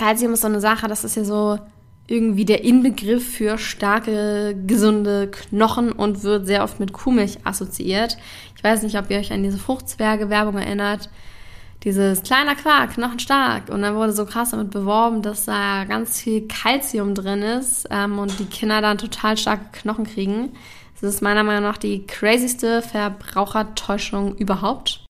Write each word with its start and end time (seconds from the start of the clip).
Calcium 0.00 0.32
ist 0.32 0.40
so 0.40 0.46
eine 0.46 0.60
Sache, 0.60 0.88
das 0.88 1.04
ist 1.04 1.16
ja 1.16 1.24
so 1.24 1.58
irgendwie 2.06 2.46
der 2.46 2.64
Inbegriff 2.64 3.34
für 3.34 3.58
starke, 3.58 4.56
gesunde 4.66 5.30
Knochen 5.30 5.92
und 5.92 6.22
wird 6.22 6.46
sehr 6.46 6.64
oft 6.64 6.80
mit 6.80 6.94
Kuhmilch 6.94 7.38
assoziiert. 7.44 8.16
Ich 8.56 8.64
weiß 8.64 8.82
nicht, 8.82 8.98
ob 8.98 9.10
ihr 9.10 9.18
euch 9.18 9.30
an 9.30 9.42
diese 9.42 9.58
Fruchtzwerge-Werbung 9.58 10.56
erinnert. 10.56 11.10
Dieses 11.84 12.22
kleiner 12.22 12.54
Quark, 12.54 12.94
knochenstark. 12.94 13.68
Und 13.68 13.82
dann 13.82 13.94
wurde 13.94 14.12
so 14.12 14.24
krass 14.24 14.52
damit 14.52 14.70
beworben, 14.70 15.20
dass 15.20 15.44
da 15.44 15.84
ganz 15.84 16.18
viel 16.18 16.48
Kalzium 16.48 17.14
drin 17.14 17.42
ist 17.42 17.86
ähm, 17.90 18.18
und 18.18 18.38
die 18.38 18.46
Kinder 18.46 18.80
dann 18.80 18.96
total 18.96 19.36
starke 19.36 19.66
Knochen 19.72 20.06
kriegen. 20.06 20.52
Das 21.00 21.14
ist 21.14 21.20
meiner 21.20 21.44
Meinung 21.44 21.64
nach 21.64 21.78
die 21.78 22.06
crazyste 22.06 22.80
Verbrauchertäuschung 22.80 24.34
überhaupt. 24.36 25.04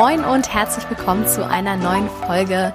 Moin 0.00 0.24
und 0.24 0.54
herzlich 0.54 0.88
willkommen 0.88 1.26
zu 1.26 1.46
einer 1.46 1.76
neuen 1.76 2.08
Folge 2.08 2.74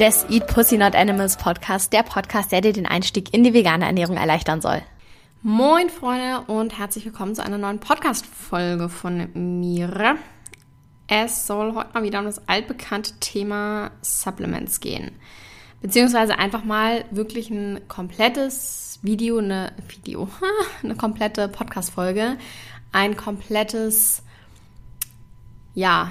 des 0.00 0.26
Eat 0.28 0.48
Pussy 0.48 0.76
Not 0.76 0.96
Animals 0.96 1.36
Podcast, 1.36 1.92
der 1.92 2.02
Podcast, 2.02 2.50
der 2.50 2.60
dir 2.60 2.72
den 2.72 2.86
Einstieg 2.86 3.32
in 3.32 3.44
die 3.44 3.54
vegane 3.54 3.84
Ernährung 3.84 4.16
erleichtern 4.16 4.60
soll. 4.60 4.82
Moin 5.42 5.88
Freunde 5.90 6.40
und 6.48 6.76
herzlich 6.76 7.04
willkommen 7.04 7.36
zu 7.36 7.44
einer 7.44 7.56
neuen 7.56 7.78
Podcast-Folge 7.78 8.88
von 8.88 9.60
mir. 9.60 10.16
Es 11.06 11.46
soll 11.46 11.72
heute 11.76 11.94
mal 11.94 12.02
wieder 12.02 12.18
um 12.18 12.24
das 12.24 12.48
altbekannte 12.48 13.12
Thema 13.20 13.92
Supplements 14.02 14.80
gehen. 14.80 15.12
Beziehungsweise 15.82 16.36
einfach 16.36 16.64
mal 16.64 17.04
wirklich 17.12 17.48
ein 17.48 17.86
komplettes 17.86 18.98
Video, 19.02 19.38
eine 19.38 19.72
Video, 19.86 20.28
eine 20.82 20.96
komplette 20.96 21.46
Podcast-Folge, 21.46 22.36
ein 22.90 23.16
komplettes, 23.16 24.24
ja, 25.72 26.10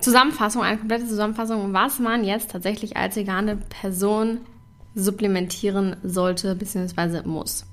Zusammenfassung, 0.00 0.62
eine 0.62 0.78
komplette 0.78 1.06
Zusammenfassung, 1.06 1.72
was 1.72 1.98
man 1.98 2.24
jetzt 2.24 2.50
tatsächlich 2.50 2.96
als 2.96 3.16
vegane 3.16 3.56
Person 3.56 4.40
supplementieren 4.94 5.96
sollte 6.02 6.54
bzw. 6.54 7.22
muss. 7.26 7.66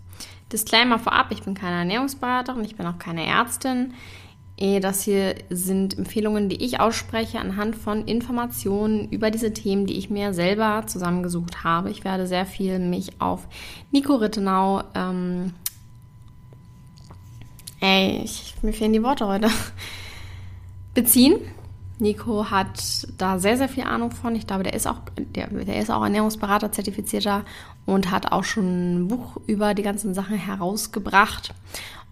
Disclaimer 0.51 0.99
vorab, 0.99 1.31
ich 1.31 1.43
bin 1.43 1.53
keine 1.53 1.77
Ernährungsberaterin, 1.77 2.63
ich 2.63 2.75
bin 2.75 2.85
auch 2.85 2.99
keine 2.99 3.25
Ärztin. 3.25 3.93
Eh, 4.57 4.79
das 4.79 5.03
hier 5.03 5.35
sind 5.49 5.97
Empfehlungen, 5.97 6.47
die 6.47 6.63
ich 6.63 6.79
ausspreche 6.79 7.39
anhand 7.39 7.75
von 7.75 8.05
Informationen 8.05 9.09
über 9.09 9.29
diese 9.29 9.51
Themen, 9.51 9.85
die 9.85 9.97
ich 9.97 10.09
mir 10.09 10.33
selber 10.33 10.83
zusammengesucht 10.87 11.63
habe. 11.63 11.89
Ich 11.89 12.05
werde 12.05 12.25
sehr 12.25 12.45
viel 12.45 12.79
mich 12.79 13.19
auf 13.19 13.47
Nico 13.91 14.15
Rittenau, 14.15 14.83
ähm, 14.93 15.53
ey, 17.81 18.21
ich, 18.23 18.55
mir 18.61 18.71
fehlen 18.71 18.93
die 18.93 19.03
Worte 19.03 19.27
heute, 19.27 19.49
beziehen. 20.93 21.35
Nico 21.99 22.49
hat 22.51 23.07
da 23.17 23.39
sehr, 23.39 23.57
sehr 23.57 23.69
viel 23.69 23.83
Ahnung 23.83 24.11
von. 24.11 24.35
Ich 24.35 24.47
glaube, 24.47 24.63
der 24.63 24.73
ist 24.73 24.87
auch, 24.87 24.99
der, 25.17 25.47
der 25.47 25.79
ist 25.79 25.89
auch 25.89 26.03
Ernährungsberater, 26.03 26.71
zertifizierter 26.71 27.45
und 27.85 28.11
hat 28.11 28.31
auch 28.31 28.43
schon 28.43 29.03
ein 29.03 29.07
Buch 29.07 29.37
über 29.47 29.73
die 29.73 29.83
ganzen 29.83 30.13
Sachen 30.13 30.37
herausgebracht. 30.37 31.53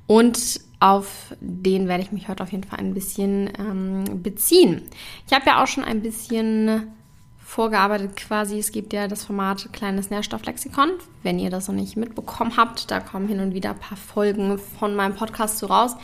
Und 0.08 0.62
auf 0.80 1.36
den 1.40 1.88
werde 1.88 2.04
ich 2.04 2.12
mich 2.12 2.28
heute 2.28 2.44
auf 2.44 2.52
jeden 2.52 2.66
Fall 2.66 2.80
ein 2.80 2.94
bisschen 2.94 3.50
ähm, 3.58 4.22
beziehen. 4.22 4.82
Ich 5.28 5.34
habe 5.34 5.46
ja 5.46 5.64
auch 5.64 5.68
schon 5.68 5.84
ein 5.84 6.02
bisschen 6.02 6.88
vorgearbeitet 7.40 8.16
quasi. 8.16 8.58
Es 8.58 8.72
gibt 8.72 8.94
ja 8.94 9.08
das 9.08 9.24
Format 9.24 9.72
Kleines 9.74 10.10
Nährstofflexikon. 10.10 10.90
Wenn 11.22 11.40
ihr 11.40 11.50
das 11.50 11.68
noch 11.68 11.76
nicht 11.76 11.96
mitbekommen 11.96 12.58
habt, 12.58 12.90
da 12.90 13.00
kommen 13.00 13.28
hin 13.28 13.40
und 13.40 13.54
wieder 13.54 13.72
ein 13.72 13.80
paar 13.80 13.98
Folgen 13.98 14.58
von 14.58 14.96
meinem 14.96 15.16
Podcast 15.16 15.60
so 15.60 15.68
raus. 15.68 15.96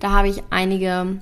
Da 0.00 0.10
habe 0.10 0.28
ich 0.28 0.42
einige 0.50 1.20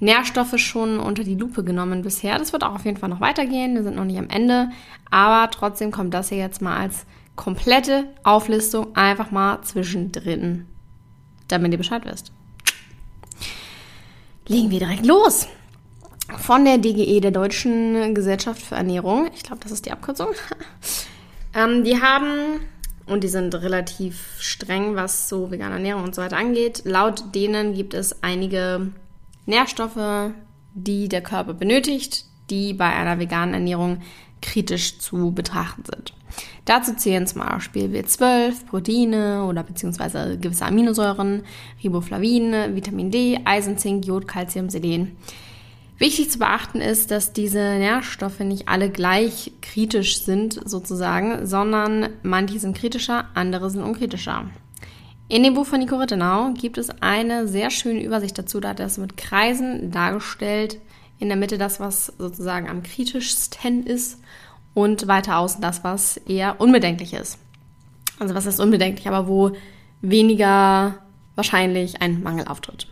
Nährstoffe 0.00 0.58
schon 0.58 1.00
unter 1.00 1.24
die 1.24 1.34
Lupe 1.34 1.64
genommen 1.64 2.02
bisher. 2.02 2.38
Das 2.38 2.52
wird 2.52 2.62
auch 2.62 2.74
auf 2.74 2.84
jeden 2.84 2.96
Fall 2.96 3.08
noch 3.08 3.20
weitergehen. 3.20 3.74
Wir 3.74 3.82
sind 3.82 3.96
noch 3.96 4.04
nicht 4.04 4.18
am 4.18 4.30
Ende. 4.30 4.70
Aber 5.10 5.50
trotzdem 5.50 5.90
kommt 5.90 6.14
das 6.14 6.28
hier 6.28 6.38
jetzt 6.38 6.62
mal 6.62 6.76
als 6.76 7.04
komplette 7.34 8.04
Auflistung 8.22 8.94
einfach 8.96 9.30
mal 9.30 9.62
zwischendrin, 9.62 10.66
damit 11.48 11.72
ihr 11.72 11.78
Bescheid 11.78 12.04
wisst. 12.04 12.32
Legen 14.46 14.70
wir 14.70 14.78
direkt 14.78 15.06
los. 15.06 15.46
Von 16.36 16.64
der 16.64 16.78
DGE, 16.78 17.20
der 17.20 17.30
Deutschen 17.30 18.14
Gesellschaft 18.14 18.60
für 18.60 18.74
Ernährung. 18.74 19.30
Ich 19.34 19.42
glaube, 19.42 19.62
das 19.62 19.72
ist 19.72 19.86
die 19.86 19.92
Abkürzung. 19.92 20.28
ähm, 21.54 21.84
die 21.84 22.00
haben, 22.00 22.60
und 23.06 23.24
die 23.24 23.28
sind 23.28 23.54
relativ 23.54 24.36
streng, 24.38 24.94
was 24.94 25.28
so 25.28 25.50
vegane 25.50 25.74
Ernährung 25.74 26.04
und 26.04 26.14
so 26.14 26.22
weiter 26.22 26.36
angeht. 26.36 26.82
Laut 26.84 27.34
denen 27.34 27.74
gibt 27.74 27.94
es 27.94 28.22
einige 28.22 28.92
Nährstoffe, 29.48 30.32
die 30.74 31.08
der 31.08 31.22
Körper 31.22 31.54
benötigt, 31.54 32.24
die 32.50 32.74
bei 32.74 32.92
einer 32.92 33.18
veganen 33.18 33.54
Ernährung 33.54 33.98
kritisch 34.40 34.98
zu 34.98 35.32
betrachten 35.32 35.82
sind. 35.84 36.12
Dazu 36.64 36.94
zählen 36.94 37.26
zum 37.26 37.40
Beispiel 37.40 37.86
B12, 37.86 38.66
Proteine 38.66 39.44
oder 39.44 39.62
beziehungsweise 39.62 40.38
gewisse 40.38 40.66
Aminosäuren, 40.66 41.42
Riboflavin, 41.82 42.74
Vitamin 42.74 43.10
D, 43.10 43.40
Eisen, 43.44 43.78
Zink, 43.78 44.06
Jod, 44.06 44.28
Calcium, 44.28 44.68
Selen. 44.68 45.16
Wichtig 45.96 46.30
zu 46.30 46.38
beachten 46.38 46.80
ist, 46.80 47.10
dass 47.10 47.32
diese 47.32 47.58
Nährstoffe 47.58 48.40
nicht 48.40 48.68
alle 48.68 48.90
gleich 48.90 49.52
kritisch 49.62 50.22
sind 50.22 50.60
sozusagen, 50.64 51.44
sondern 51.46 52.10
manche 52.22 52.60
sind 52.60 52.76
kritischer, 52.76 53.24
andere 53.34 53.70
sind 53.70 53.82
unkritischer. 53.82 54.44
In 55.30 55.42
dem 55.42 55.52
Buch 55.52 55.66
von 55.66 55.78
Nico 55.78 55.96
Rittenau 55.96 56.52
gibt 56.54 56.78
es 56.78 56.88
eine 57.02 57.46
sehr 57.46 57.70
schöne 57.70 58.02
Übersicht 58.02 58.38
dazu. 58.38 58.60
Da 58.60 58.70
hat 58.70 58.80
er 58.80 58.86
es 58.86 58.96
mit 58.96 59.18
Kreisen 59.18 59.90
dargestellt. 59.90 60.78
In 61.18 61.28
der 61.28 61.36
Mitte 61.36 61.58
das, 61.58 61.80
was 61.80 62.06
sozusagen 62.18 62.68
am 62.68 62.82
kritischsten 62.82 63.84
ist 63.84 64.20
und 64.72 65.06
weiter 65.06 65.38
außen 65.38 65.60
das, 65.60 65.84
was 65.84 66.16
eher 66.16 66.60
unbedenklich 66.60 67.12
ist. 67.12 67.38
Also 68.18 68.34
was 68.34 68.46
ist 68.46 68.58
unbedenklich, 68.58 69.06
aber 69.06 69.28
wo 69.28 69.52
weniger 70.00 70.94
wahrscheinlich 71.34 72.00
ein 72.00 72.22
Mangel 72.22 72.46
auftritt. 72.46 72.86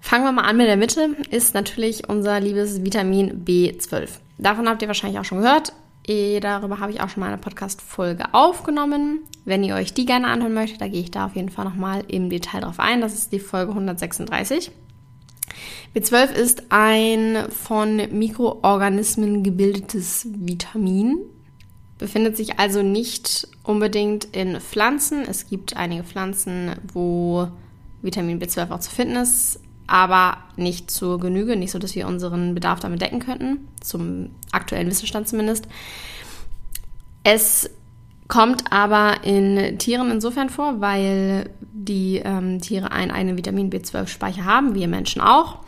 Fangen 0.00 0.24
wir 0.24 0.32
mal 0.32 0.42
an 0.42 0.56
mit 0.56 0.68
der 0.68 0.76
Mitte, 0.76 1.16
ist 1.30 1.54
natürlich 1.54 2.08
unser 2.08 2.38
liebes 2.38 2.84
Vitamin 2.84 3.44
B12. 3.44 4.08
Davon 4.38 4.68
habt 4.68 4.82
ihr 4.82 4.88
wahrscheinlich 4.88 5.18
auch 5.18 5.24
schon 5.24 5.40
gehört. 5.40 5.72
Eh, 6.08 6.38
darüber 6.38 6.78
habe 6.78 6.92
ich 6.92 7.00
auch 7.00 7.08
schon 7.08 7.20
mal 7.20 7.28
eine 7.28 7.38
Podcast-Folge 7.38 8.32
aufgenommen. 8.32 9.20
Wenn 9.44 9.64
ihr 9.64 9.74
euch 9.74 9.92
die 9.92 10.06
gerne 10.06 10.28
anhören 10.28 10.54
möchtet, 10.54 10.80
da 10.80 10.88
gehe 10.88 11.00
ich 11.00 11.10
da 11.10 11.26
auf 11.26 11.34
jeden 11.34 11.50
Fall 11.50 11.64
nochmal 11.64 12.04
im 12.06 12.30
Detail 12.30 12.60
drauf 12.60 12.78
ein. 12.78 13.00
Das 13.00 13.14
ist 13.14 13.32
die 13.32 13.40
Folge 13.40 13.72
136. 13.72 14.70
B12 15.94 16.32
ist 16.32 16.64
ein 16.68 17.50
von 17.50 17.96
Mikroorganismen 17.96 19.42
gebildetes 19.42 20.28
Vitamin, 20.30 21.18
befindet 21.98 22.36
sich 22.36 22.58
also 22.58 22.82
nicht 22.82 23.48
unbedingt 23.62 24.26
in 24.26 24.60
Pflanzen. 24.60 25.22
Es 25.22 25.48
gibt 25.48 25.76
einige 25.76 26.04
Pflanzen, 26.04 26.72
wo 26.92 27.48
Vitamin 28.02 28.40
B12 28.40 28.70
auch 28.70 28.80
zu 28.80 28.90
finden 28.90 29.16
ist, 29.16 29.60
aber 29.86 30.38
nicht 30.56 30.90
zur 30.90 31.20
Genüge, 31.20 31.56
nicht 31.56 31.70
so, 31.70 31.78
dass 31.78 31.94
wir 31.94 32.06
unseren 32.06 32.54
Bedarf 32.54 32.80
damit 32.80 33.00
decken 33.00 33.20
könnten, 33.20 33.68
zum 33.80 34.30
aktuellen 34.52 34.88
Wissensstand 34.88 35.28
zumindest. 35.28 35.68
Es 37.24 37.70
kommt 38.28 38.72
aber 38.72 39.24
in 39.24 39.78
Tieren 39.78 40.10
insofern 40.10 40.48
vor, 40.48 40.80
weil 40.80 41.50
die 41.60 42.20
ähm, 42.24 42.60
Tiere 42.60 42.90
einen 42.90 43.10
eigenen 43.10 43.36
Vitamin 43.36 43.70
B12-Speicher 43.70 44.44
haben, 44.44 44.74
wir 44.74 44.88
Menschen 44.88 45.22
auch. 45.22 45.58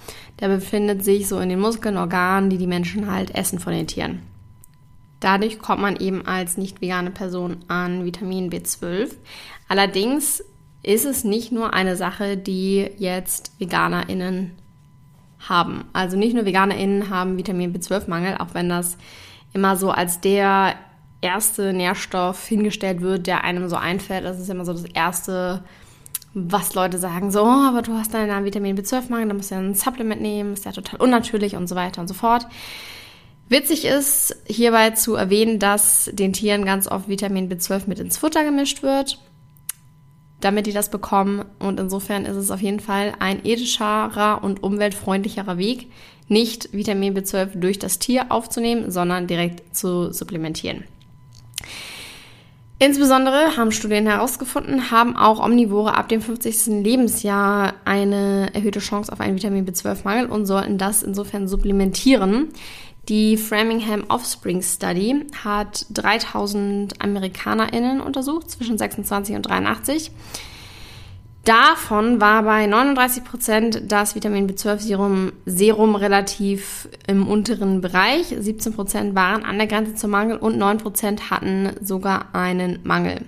Der 0.41 0.49
befindet 0.49 1.05
sich 1.05 1.29
so 1.29 1.39
in 1.41 1.49
den 1.49 1.61
Muskeln, 1.61 1.97
Organen, 1.97 2.51
die 2.51 2.59
die 2.59 2.67
Menschen 2.67 3.11
halt 3.11 3.35
essen 3.35 3.59
von 3.59 3.73
den 3.73 3.87
Tieren. 3.87 4.23
Dadurch 5.21 5.59
kommt 5.59 5.83
man 5.83 5.97
eben 5.97 6.27
als 6.27 6.57
nicht 6.57 6.81
vegane 6.81 7.11
Person 7.11 7.59
an 7.67 8.05
Vitamin 8.05 8.51
B12. 8.51 9.11
Allerdings 9.69 10.45
ist 10.89 11.05
es 11.05 11.23
nicht 11.23 11.53
nur 11.53 11.75
eine 11.75 11.97
Sache, 11.97 12.39
die 12.39 12.91
jetzt 12.97 13.53
VeganerInnen 13.59 14.53
haben. 15.39 15.85
Also 15.93 16.17
nicht 16.17 16.33
nur 16.33 16.47
VeganerInnen 16.47 17.11
haben 17.11 17.37
Vitamin 17.37 17.75
B12-Mangel, 17.75 18.39
auch 18.39 18.55
wenn 18.55 18.71
das 18.71 18.97
immer 19.53 19.77
so 19.77 19.91
als 19.91 20.23
der 20.23 20.77
erste 21.21 21.75
Nährstoff 21.75 22.47
hingestellt 22.47 23.03
wird, 23.03 23.27
der 23.27 23.45
einem 23.45 23.69
so 23.69 23.77
einfällt. 23.77 24.25
Das 24.25 24.41
ist 24.41 24.49
immer 24.49 24.65
so 24.65 24.73
das 24.73 24.87
erste, 24.87 25.63
was 26.33 26.73
Leute 26.73 26.97
sagen, 26.97 27.31
so, 27.31 27.43
oh, 27.43 27.69
aber 27.69 27.83
du 27.83 27.93
hast 27.93 28.15
einen 28.15 28.47
Vitamin 28.47 28.79
B12-Mangel, 28.79 29.29
da 29.29 29.35
musst 29.35 29.51
du 29.51 29.57
ja 29.57 29.61
ein 29.61 29.75
Supplement 29.75 30.23
nehmen, 30.23 30.55
ist 30.55 30.65
ja 30.65 30.73
total 30.73 31.03
unnatürlich 31.03 31.55
und 31.55 31.67
so 31.67 31.77
weiter 31.77 32.01
und 32.01 32.09
so 32.09 32.15
fort. 32.15 32.47
Witzig 33.51 33.85
ist 33.85 34.35
hierbei 34.47 34.93
zu 34.93 35.17
erwähnen, 35.17 35.59
dass 35.59 36.09
den 36.15 36.33
Tieren 36.33 36.65
ganz 36.65 36.89
oft 36.89 37.11
Vitamin 37.11 37.51
B12 37.51 37.83
mit 37.89 37.99
ins 37.99 38.17
Futter 38.17 38.43
gemischt 38.43 38.83
wird 38.83 39.19
damit 40.41 40.67
die 40.67 40.73
das 40.73 40.91
bekommen. 40.91 41.45
Und 41.59 41.81
insofern 41.81 42.25
ist 42.25 42.37
es 42.37 42.51
auf 42.51 42.61
jeden 42.61 42.81
Fall 42.81 43.13
ein 43.19 43.45
ethischerer 43.45 44.43
und 44.43 44.63
umweltfreundlicherer 44.63 45.59
Weg, 45.59 45.91
nicht 46.29 46.73
Vitamin 46.73 47.17
B12 47.17 47.59
durch 47.59 47.79
das 47.79 47.99
Tier 47.99 48.27
aufzunehmen, 48.31 48.91
sondern 48.91 49.27
direkt 49.27 49.75
zu 49.75 50.13
supplementieren. 50.13 50.85
Insbesondere 52.81 53.57
haben 53.57 53.73
Studien 53.73 54.07
herausgefunden, 54.07 54.93
haben 54.93 55.17
auch 55.17 55.45
Omnivore 55.45 55.97
ab 55.97 56.09
dem 56.09 56.21
50. 56.21 56.85
Lebensjahr 56.85 57.75
eine 57.85 58.55
erhöhte 58.55 58.79
Chance 58.79 59.13
auf 59.13 59.19
einen 59.19 59.35
Vitamin 59.35 59.67
B12-Mangel 59.67 60.27
und 60.27 60.47
sollten 60.47 60.79
das 60.79 61.03
insofern 61.03 61.49
supplementieren. 61.49 62.51
Die 63.09 63.39
Framingham 63.39 64.05
Offspring 64.09 64.61
Study 64.61 65.25
hat 65.43 65.87
3000 65.91 67.01
AmerikanerInnen 67.03 68.01
untersucht 68.01 68.51
zwischen 68.51 68.77
26 68.77 69.35
und 69.35 69.43
83 69.43 70.11
Davon 71.49 72.21
war 72.21 72.43
bei 72.43 72.67
39 72.67 73.25
Prozent 73.25 73.83
das 73.89 74.15
Vitamin 74.15 74.51
B12-Serum 74.51 75.33
Serum 75.47 75.95
relativ 75.95 76.91
im 77.07 77.27
unteren 77.27 77.81
Bereich. 77.81 78.27
17 78.39 78.75
Prozent 78.75 79.15
waren 79.15 79.47
an 79.47 79.57
der 79.57 79.67
Grenze 79.67 79.95
zum 79.95 80.11
Mangel 80.11 80.37
und 80.37 80.59
9 80.59 80.77
Prozent 80.77 81.31
hatten 81.31 81.71
sogar 81.81 82.35
einen 82.35 82.81
Mangel. 82.83 83.23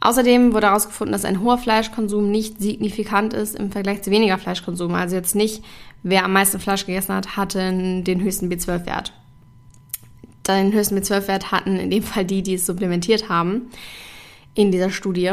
Außerdem 0.00 0.54
wurde 0.54 0.68
herausgefunden, 0.68 1.12
dass 1.12 1.26
ein 1.26 1.42
hoher 1.42 1.58
Fleischkonsum 1.58 2.30
nicht 2.30 2.58
signifikant 2.58 3.34
ist 3.34 3.54
im 3.54 3.70
Vergleich 3.70 4.00
zu 4.00 4.10
weniger 4.10 4.38
Fleischkonsum. 4.38 4.94
Also 4.94 5.14
jetzt 5.16 5.34
nicht, 5.34 5.62
wer 6.02 6.24
am 6.24 6.32
meisten 6.32 6.60
Fleisch 6.60 6.86
gegessen 6.86 7.14
hat, 7.14 7.36
hatte 7.36 7.58
den 7.58 8.20
höchsten 8.20 8.50
B12-Wert. 8.50 9.12
Den 10.46 10.72
höchsten 10.72 10.98
B12-Wert 10.98 11.52
hatten 11.52 11.76
in 11.76 11.90
dem 11.90 12.02
Fall 12.02 12.24
die, 12.24 12.42
die 12.42 12.54
es 12.54 12.66
supplementiert 12.66 13.28
haben 13.28 13.70
in 14.54 14.72
dieser 14.72 14.90
Studie. 14.90 15.32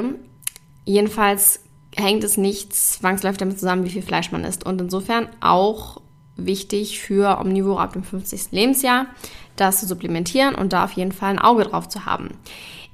Jedenfalls 0.85 1.61
hängt 1.95 2.23
es 2.23 2.37
nicht 2.37 2.75
zwangsläufig 2.75 3.39
damit 3.39 3.59
zusammen, 3.59 3.85
wie 3.85 3.89
viel 3.89 4.01
Fleisch 4.01 4.31
man 4.31 4.43
isst. 4.43 4.65
Und 4.65 4.79
insofern 4.79 5.27
auch 5.41 6.01
wichtig 6.35 6.99
für 6.99 7.39
Omnivore 7.39 7.81
ab 7.81 7.93
dem 7.93 8.03
50. 8.03 8.51
Lebensjahr, 8.51 9.07
das 9.55 9.79
zu 9.79 9.87
supplementieren 9.87 10.55
und 10.55 10.73
da 10.73 10.85
auf 10.85 10.91
jeden 10.93 11.11
Fall 11.11 11.31
ein 11.31 11.39
Auge 11.39 11.63
drauf 11.63 11.89
zu 11.89 12.05
haben. 12.05 12.29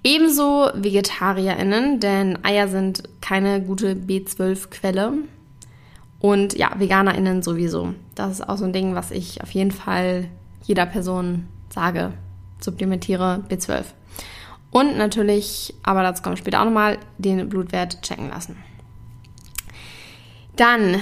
Ebenso 0.03 0.69
VegetarierInnen, 0.75 1.99
denn 1.99 2.43
Eier 2.43 2.67
sind 2.67 3.03
keine 3.21 3.61
gute 3.61 3.95
B12-Quelle. 3.95 5.13
Und 6.19 6.57
ja, 6.57 6.71
VeganerInnen 6.77 7.43
sowieso. 7.43 7.93
Das 8.15 8.31
ist 8.31 8.49
auch 8.49 8.57
so 8.57 8.65
ein 8.65 8.73
Ding, 8.73 8.95
was 8.95 9.11
ich 9.11 9.41
auf 9.41 9.51
jeden 9.51 9.71
Fall 9.71 10.29
jeder 10.63 10.85
Person 10.85 11.47
sage. 11.69 12.13
Supplementiere 12.59 13.43
B12. 13.49 13.83
Und 14.71 14.97
natürlich, 14.97 15.73
aber 15.83 16.03
dazu 16.03 16.23
kommen 16.23 16.35
wir 16.35 16.41
später 16.41 16.61
auch 16.61 16.65
nochmal, 16.65 16.97
den 17.17 17.47
Blutwert 17.47 18.01
checken 18.01 18.29
lassen. 18.29 18.57
Dann 20.55 21.01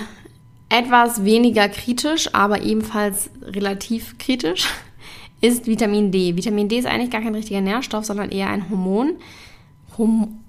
etwas 0.70 1.24
weniger 1.24 1.70
kritisch, 1.70 2.34
aber 2.34 2.62
ebenfalls 2.62 3.30
relativ 3.42 4.18
kritisch 4.18 4.68
ist 5.42 5.68
Vitamin 5.68 6.12
D. 6.12 6.36
Vitamin 6.36 6.68
D 6.68 6.80
ist 6.80 6.86
eigentlich 6.86 7.12
gar 7.12 7.22
kein 7.22 7.36
richtiger 7.36 7.62
Nährstoff, 7.62 8.06
sondern 8.06 8.30
eher 8.30 8.50
ein 8.50 8.70
Hormon. 8.70 9.14
Hom 9.98 10.40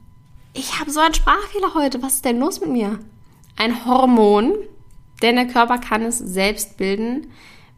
ich 0.54 0.78
habe 0.78 0.90
so 0.90 1.00
einen 1.00 1.14
Sprachfehler 1.14 1.74
heute. 1.74 2.00
Was 2.02 2.14
ist 2.14 2.24
denn 2.24 2.38
los 2.38 2.60
mit 2.60 2.70
mir? 2.70 3.00
Ein 3.56 3.84
Hormon, 3.84 4.54
denn 5.22 5.36
der 5.36 5.46
Körper 5.46 5.78
kann 5.78 6.02
es 6.02 6.18
selbst 6.18 6.76
bilden, 6.76 7.28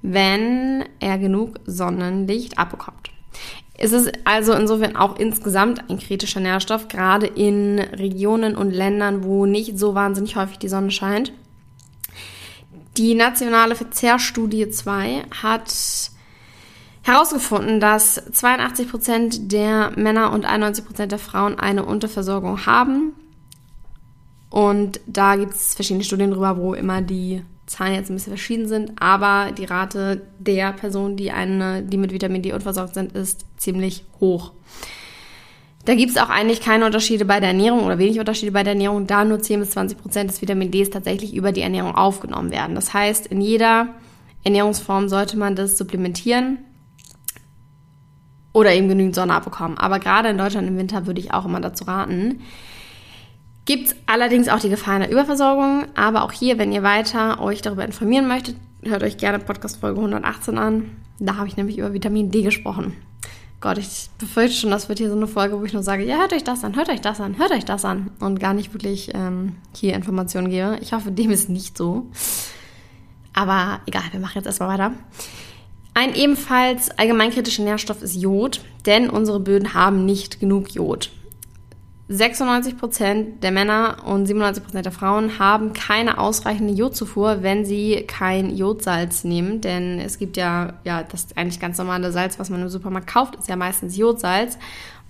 wenn 0.02 0.84
er 1.00 1.18
genug 1.18 1.60
Sonnenlicht 1.66 2.58
abbekommt. 2.58 3.10
Es 3.78 3.92
ist 3.92 4.10
also 4.24 4.54
insofern 4.54 4.96
auch 4.96 5.18
insgesamt 5.18 5.90
ein 5.90 5.98
kritischer 5.98 6.40
Nährstoff, 6.40 6.88
gerade 6.88 7.26
in 7.26 7.78
Regionen 7.78 8.56
und 8.56 8.70
Ländern, 8.70 9.22
wo 9.22 9.44
nicht 9.44 9.78
so 9.78 9.94
wahnsinnig 9.94 10.36
häufig 10.36 10.58
die 10.58 10.68
Sonne 10.68 10.90
scheint. 10.90 11.32
Die 12.96 13.14
nationale 13.14 13.74
Verzehrstudie 13.74 14.70
2 14.70 15.24
hat 15.42 15.74
herausgefunden, 17.02 17.78
dass 17.78 18.14
82 18.32 18.90
Prozent 18.90 19.52
der 19.52 19.92
Männer 19.96 20.32
und 20.32 20.46
91 20.46 20.86
Prozent 20.86 21.12
der 21.12 21.18
Frauen 21.18 21.58
eine 21.58 21.84
Unterversorgung 21.84 22.64
haben. 22.64 23.12
Und 24.50 25.00
da 25.06 25.36
gibt 25.36 25.54
es 25.54 25.74
verschiedene 25.74 26.04
Studien 26.04 26.30
drüber, 26.30 26.56
wo 26.56 26.74
immer 26.74 27.02
die 27.02 27.42
Zahlen 27.66 27.94
jetzt 27.94 28.10
ein 28.10 28.14
bisschen 28.14 28.32
verschieden 28.32 28.68
sind, 28.68 28.92
aber 29.00 29.50
die 29.52 29.64
Rate 29.64 30.22
der 30.38 30.72
Personen, 30.72 31.16
die, 31.16 31.32
eine, 31.32 31.82
die 31.82 31.96
mit 31.96 32.12
Vitamin 32.12 32.42
D 32.42 32.52
unversorgt 32.52 32.94
sind, 32.94 33.12
ist 33.12 33.44
ziemlich 33.56 34.04
hoch. 34.20 34.52
Da 35.84 35.94
gibt 35.94 36.10
es 36.10 36.16
auch 36.16 36.30
eigentlich 36.30 36.60
keine 36.60 36.84
Unterschiede 36.86 37.24
bei 37.24 37.38
der 37.38 37.50
Ernährung 37.50 37.84
oder 37.84 37.98
wenig 37.98 38.18
Unterschiede 38.18 38.52
bei 38.52 38.62
der 38.62 38.72
Ernährung, 38.72 39.06
da 39.06 39.24
nur 39.24 39.40
10 39.40 39.60
bis 39.60 39.70
20 39.70 39.98
Prozent 39.98 40.30
des 40.30 40.42
Vitamin 40.42 40.70
Ds 40.70 40.90
tatsächlich 40.90 41.34
über 41.34 41.52
die 41.52 41.60
Ernährung 41.60 41.94
aufgenommen 41.94 42.50
werden. 42.50 42.74
Das 42.74 42.92
heißt, 42.92 43.26
in 43.26 43.40
jeder 43.40 43.88
Ernährungsform 44.42 45.08
sollte 45.08 45.36
man 45.36 45.54
das 45.54 45.78
supplementieren 45.78 46.58
oder 48.52 48.72
eben 48.72 48.88
genügend 48.88 49.14
Sonne 49.14 49.34
abbekommen. 49.34 49.78
Aber 49.78 49.98
gerade 49.98 50.28
in 50.28 50.38
Deutschland 50.38 50.66
im 50.66 50.76
Winter 50.78 51.06
würde 51.06 51.20
ich 51.20 51.32
auch 51.32 51.44
immer 51.44 51.60
dazu 51.60 51.84
raten, 51.84 52.40
Gibt 53.66 53.88
es 53.88 53.96
allerdings 54.06 54.48
auch 54.48 54.60
die 54.60 54.68
Gefahr 54.68 54.94
einer 54.94 55.10
Überversorgung, 55.10 55.86
aber 55.96 56.22
auch 56.22 56.30
hier, 56.30 56.56
wenn 56.56 56.70
ihr 56.70 56.84
weiter 56.84 57.40
euch 57.42 57.62
darüber 57.62 57.84
informieren 57.84 58.28
möchtet, 58.28 58.54
hört 58.84 59.02
euch 59.02 59.16
gerne 59.16 59.40
Podcast 59.40 59.80
Folge 59.80 59.98
118 59.98 60.56
an. 60.56 60.90
Da 61.18 61.36
habe 61.36 61.48
ich 61.48 61.56
nämlich 61.56 61.76
über 61.76 61.92
Vitamin 61.92 62.30
D 62.30 62.42
gesprochen. 62.42 62.92
Gott, 63.60 63.78
ich 63.78 64.08
befürchte 64.18 64.56
schon, 64.56 64.70
das 64.70 64.88
wird 64.88 65.00
hier 65.00 65.10
so 65.10 65.16
eine 65.16 65.26
Folge, 65.26 65.58
wo 65.58 65.64
ich 65.64 65.72
nur 65.72 65.82
sage, 65.82 66.04
ja, 66.04 66.18
hört 66.18 66.32
euch 66.32 66.44
das 66.44 66.62
an, 66.62 66.76
hört 66.76 66.90
euch 66.90 67.00
das 67.00 67.20
an, 67.20 67.38
hört 67.38 67.50
euch 67.50 67.64
das 67.64 67.84
an 67.84 68.12
und 68.20 68.38
gar 68.38 68.54
nicht 68.54 68.72
wirklich 68.72 69.10
ähm, 69.14 69.56
hier 69.74 69.94
Informationen 69.94 70.48
gebe. 70.48 70.78
Ich 70.80 70.92
hoffe, 70.92 71.10
dem 71.10 71.32
ist 71.32 71.48
nicht 71.48 71.76
so. 71.76 72.06
Aber 73.32 73.80
egal, 73.86 74.04
wir 74.12 74.20
machen 74.20 74.36
jetzt 74.36 74.46
erstmal 74.46 74.68
weiter. 74.68 74.92
Ein 75.94 76.14
ebenfalls 76.14 76.90
allgemeinkritischer 76.90 77.64
Nährstoff 77.64 78.00
ist 78.00 78.14
Jod, 78.14 78.60
denn 78.84 79.10
unsere 79.10 79.40
Böden 79.40 79.74
haben 79.74 80.06
nicht 80.06 80.38
genug 80.38 80.70
Jod. 80.72 81.10
96% 82.08 83.40
der 83.40 83.50
Männer 83.50 84.04
und 84.06 84.28
97% 84.28 84.82
der 84.82 84.92
Frauen 84.92 85.40
haben 85.40 85.72
keine 85.72 86.18
ausreichende 86.18 86.72
Jodzufuhr, 86.72 87.42
wenn 87.42 87.64
sie 87.64 88.04
kein 88.06 88.56
Jodsalz 88.56 89.24
nehmen. 89.24 89.60
Denn 89.60 89.98
es 89.98 90.18
gibt 90.18 90.36
ja, 90.36 90.74
ja, 90.84 91.02
das 91.02 91.36
eigentlich 91.36 91.58
ganz 91.58 91.78
normale 91.78 92.12
Salz, 92.12 92.38
was 92.38 92.48
man 92.48 92.62
im 92.62 92.68
Supermarkt 92.68 93.08
kauft, 93.08 93.34
ist 93.34 93.48
ja 93.48 93.56
meistens 93.56 93.96
Jodsalz, 93.96 94.56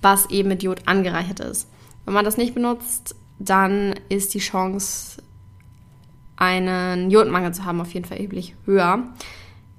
was 0.01 0.31
eben 0.31 0.49
mit 0.49 0.63
Jod 0.63 0.81
angereichert 0.87 1.41
ist. 1.41 1.69
Wenn 2.07 2.15
man 2.15 2.25
das 2.25 2.39
nicht 2.39 2.55
benutzt, 2.55 3.15
dann 3.39 3.95
ist 4.09 4.33
die 4.33 4.39
Chance, 4.39 5.23
einen 6.39 7.11
Jodmangel 7.11 7.53
zu 7.53 7.65
haben, 7.65 7.81
auf 7.81 7.93
jeden 7.93 8.07
Fall 8.07 8.17
erheblich 8.17 8.55
höher. 8.65 9.03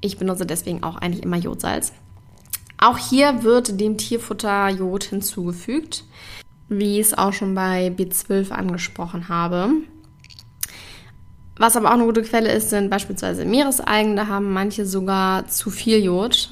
Ich 0.01 0.17
benutze 0.17 0.45
deswegen 0.45 0.83
auch 0.83 0.97
eigentlich 0.97 1.23
immer 1.23 1.37
Jodsalz. 1.37 1.93
Auch 2.77 2.99
hier 2.99 3.41
wird 3.41 3.79
dem 3.79 3.97
Tierfutter 3.97 4.69
Jod 4.69 5.03
hinzugefügt 5.03 6.03
wie 6.69 6.99
ich 6.99 7.07
es 7.07 7.17
auch 7.17 7.33
schon 7.33 7.55
bei 7.55 7.87
B12 7.95 8.51
angesprochen 8.51 9.29
habe. 9.29 9.69
Was 11.57 11.75
aber 11.75 11.89
auch 11.89 11.95
eine 11.95 12.05
gute 12.05 12.21
Quelle 12.21 12.51
ist, 12.51 12.69
sind 12.69 12.89
beispielsweise 12.89 13.45
Meeresalgen. 13.45 14.15
Da 14.15 14.27
haben 14.27 14.53
manche 14.53 14.86
sogar 14.86 15.47
zu 15.47 15.71
viel 15.71 16.03
Jod. 16.03 16.51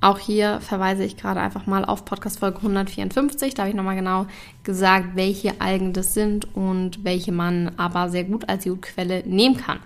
Auch 0.00 0.18
hier 0.18 0.60
verweise 0.60 1.04
ich 1.04 1.16
gerade 1.16 1.40
einfach 1.40 1.66
mal 1.66 1.84
auf 1.84 2.04
Podcast 2.04 2.38
Folge 2.38 2.58
154. 2.58 3.54
Da 3.54 3.62
habe 3.62 3.70
ich 3.70 3.76
nochmal 3.76 3.96
genau 3.96 4.26
gesagt, 4.62 5.10
welche 5.14 5.60
Algen 5.60 5.92
das 5.92 6.14
sind 6.14 6.54
und 6.54 7.04
welche 7.04 7.32
man 7.32 7.72
aber 7.76 8.08
sehr 8.08 8.24
gut 8.24 8.48
als 8.48 8.64
Jodquelle 8.64 9.22
nehmen 9.26 9.56
kann. 9.56 9.80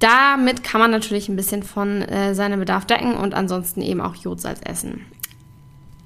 Damit 0.00 0.64
kann 0.64 0.80
man 0.80 0.90
natürlich 0.90 1.28
ein 1.28 1.36
bisschen 1.36 1.62
von 1.62 2.02
äh, 2.02 2.34
seinem 2.34 2.58
Bedarf 2.58 2.86
decken 2.86 3.14
und 3.14 3.34
ansonsten 3.34 3.82
eben 3.82 4.00
auch 4.00 4.14
Jodsalz 4.14 4.60
essen. 4.64 5.04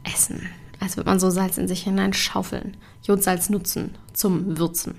Essen 0.02 0.48
als 0.84 0.96
würde 0.96 1.10
man 1.10 1.18
so 1.18 1.30
Salz 1.30 1.58
in 1.58 1.66
sich 1.66 1.82
hineinschaufeln. 1.82 2.76
Jodsalz 3.02 3.50
nutzen 3.50 3.96
zum 4.12 4.58
Würzen. 4.58 4.94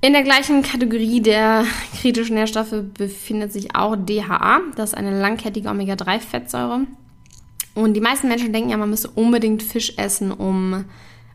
In 0.00 0.14
der 0.14 0.22
gleichen 0.22 0.62
Kategorie 0.62 1.20
der 1.20 1.64
kritischen 2.00 2.34
Nährstoffe 2.34 2.74
befindet 2.94 3.52
sich 3.52 3.76
auch 3.76 3.94
DHA. 3.94 4.60
Das 4.74 4.90
ist 4.90 4.96
eine 4.96 5.20
langkettige 5.20 5.68
Omega-3-Fettsäure. 5.68 6.86
Und 7.74 7.94
die 7.94 8.00
meisten 8.00 8.28
Menschen 8.28 8.52
denken 8.52 8.70
ja, 8.70 8.76
man 8.76 8.90
müsse 8.90 9.10
unbedingt 9.10 9.62
Fisch 9.62 9.92
essen, 9.96 10.32
um 10.32 10.84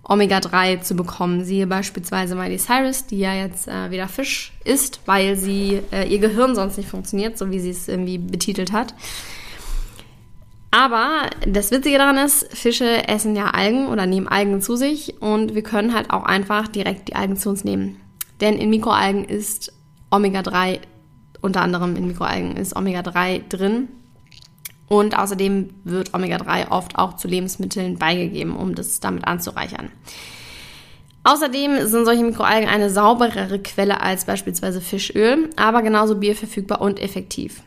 Omega-3 0.03 0.81
zu 0.81 0.95
bekommen. 0.95 1.43
Siehe 1.43 1.67
beispielsweise 1.67 2.35
Miley 2.35 2.57
Cyrus, 2.57 3.05
die 3.05 3.19
ja 3.19 3.33
jetzt 3.33 3.67
äh, 3.67 3.89
wieder 3.89 4.07
Fisch 4.07 4.53
isst, 4.63 4.99
weil 5.05 5.37
sie 5.37 5.81
äh, 5.91 6.07
ihr 6.07 6.19
Gehirn 6.19 6.55
sonst 6.55 6.77
nicht 6.77 6.89
funktioniert, 6.89 7.37
so 7.37 7.49
wie 7.51 7.59
sie 7.59 7.69
es 7.69 7.87
irgendwie 7.87 8.17
betitelt 8.17 8.71
hat. 8.71 8.93
Aber 10.71 11.29
das 11.45 11.71
Witzige 11.71 11.97
daran 11.97 12.17
ist, 12.17 12.53
Fische 12.55 13.07
essen 13.07 13.35
ja 13.35 13.51
Algen 13.51 13.87
oder 13.87 14.05
nehmen 14.05 14.27
Algen 14.27 14.61
zu 14.61 14.75
sich 14.75 15.21
und 15.21 15.55
wir 15.55 15.63
können 15.63 15.93
halt 15.93 16.11
auch 16.11 16.23
einfach 16.23 16.67
direkt 16.67 17.07
die 17.07 17.15
Algen 17.15 17.37
zu 17.37 17.49
uns 17.49 17.63
nehmen. 17.63 17.97
Denn 18.41 18.57
in 18.57 18.69
Mikroalgen 18.69 19.25
ist 19.25 19.73
Omega-3, 20.11 20.79
unter 21.41 21.61
anderem 21.61 21.95
in 21.95 22.07
Mikroalgen 22.07 22.55
ist 22.57 22.75
Omega-3 22.75 23.47
drin. 23.49 23.87
Und 24.89 25.17
außerdem 25.17 25.69
wird 25.83 26.13
Omega-3 26.13 26.69
oft 26.69 26.97
auch 26.97 27.17
zu 27.17 27.27
Lebensmitteln 27.27 27.97
beigegeben, 27.97 28.55
um 28.55 28.73
das 28.73 28.99
damit 28.99 29.27
anzureichern. 29.27 29.91
Außerdem 31.23 31.87
sind 31.87 32.05
solche 32.05 32.23
Mikroalgen 32.23 32.69
eine 32.69 32.89
sauberere 32.89 33.59
Quelle 33.59 33.99
als 33.99 34.23
beispielsweise 34.23 34.79
Fischöl, 34.79 35.49
aber 35.57 35.81
genauso 35.81 36.15
bioverfügbar 36.15 36.79
und 36.79 37.01
effektiv. 37.01 37.63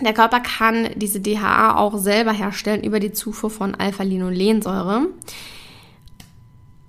Der 0.00 0.12
Körper 0.12 0.40
kann 0.40 0.90
diese 0.94 1.20
DHA 1.20 1.76
auch 1.76 1.98
selber 1.98 2.32
herstellen 2.32 2.84
über 2.84 3.00
die 3.00 3.12
Zufuhr 3.12 3.50
von 3.50 3.74
Alpha-Linolensäure. 3.74 5.08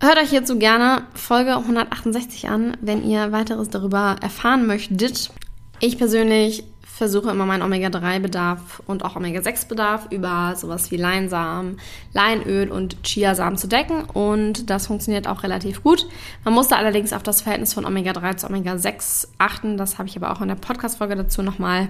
Hört 0.01 0.17
euch 0.17 0.29
hierzu 0.29 0.59
gerne 0.59 1.03
Folge 1.13 1.55
168 1.55 2.49
an, 2.49 2.77
wenn 2.81 3.03
ihr 3.03 3.31
weiteres 3.31 3.69
darüber 3.69 4.15
erfahren 4.21 4.67
möchtet. 4.67 5.31
Ich 5.79 5.97
persönlich 5.97 6.63
versuche 6.99 7.31
immer 7.31 7.45
meinen 7.45 7.63
Omega-3-Bedarf 7.63 8.83
und 8.85 9.05
auch 9.05 9.15
Omega-6-Bedarf 9.15 10.07
über 10.11 10.55
sowas 10.57 10.91
wie 10.91 10.97
Leinsamen, 10.97 11.79
Leinöl 12.13 12.69
und 12.69 13.01
Chiasamen 13.03 13.57
zu 13.57 13.67
decken 13.67 14.03
und 14.03 14.69
das 14.69 14.87
funktioniert 14.87 15.25
auch 15.25 15.43
relativ 15.43 15.81
gut. 15.81 16.05
Man 16.43 16.53
muss 16.53 16.67
da 16.67 16.75
allerdings 16.75 17.13
auf 17.13 17.23
das 17.23 17.41
Verhältnis 17.41 17.73
von 17.73 17.85
Omega-3 17.85 18.37
zu 18.37 18.47
Omega-6 18.47 19.29
achten. 19.37 19.77
Das 19.77 19.97
habe 19.97 20.09
ich 20.09 20.17
aber 20.17 20.31
auch 20.31 20.41
in 20.41 20.49
der 20.49 20.55
Podcast-Folge 20.55 21.15
dazu 21.15 21.41
nochmal 21.41 21.87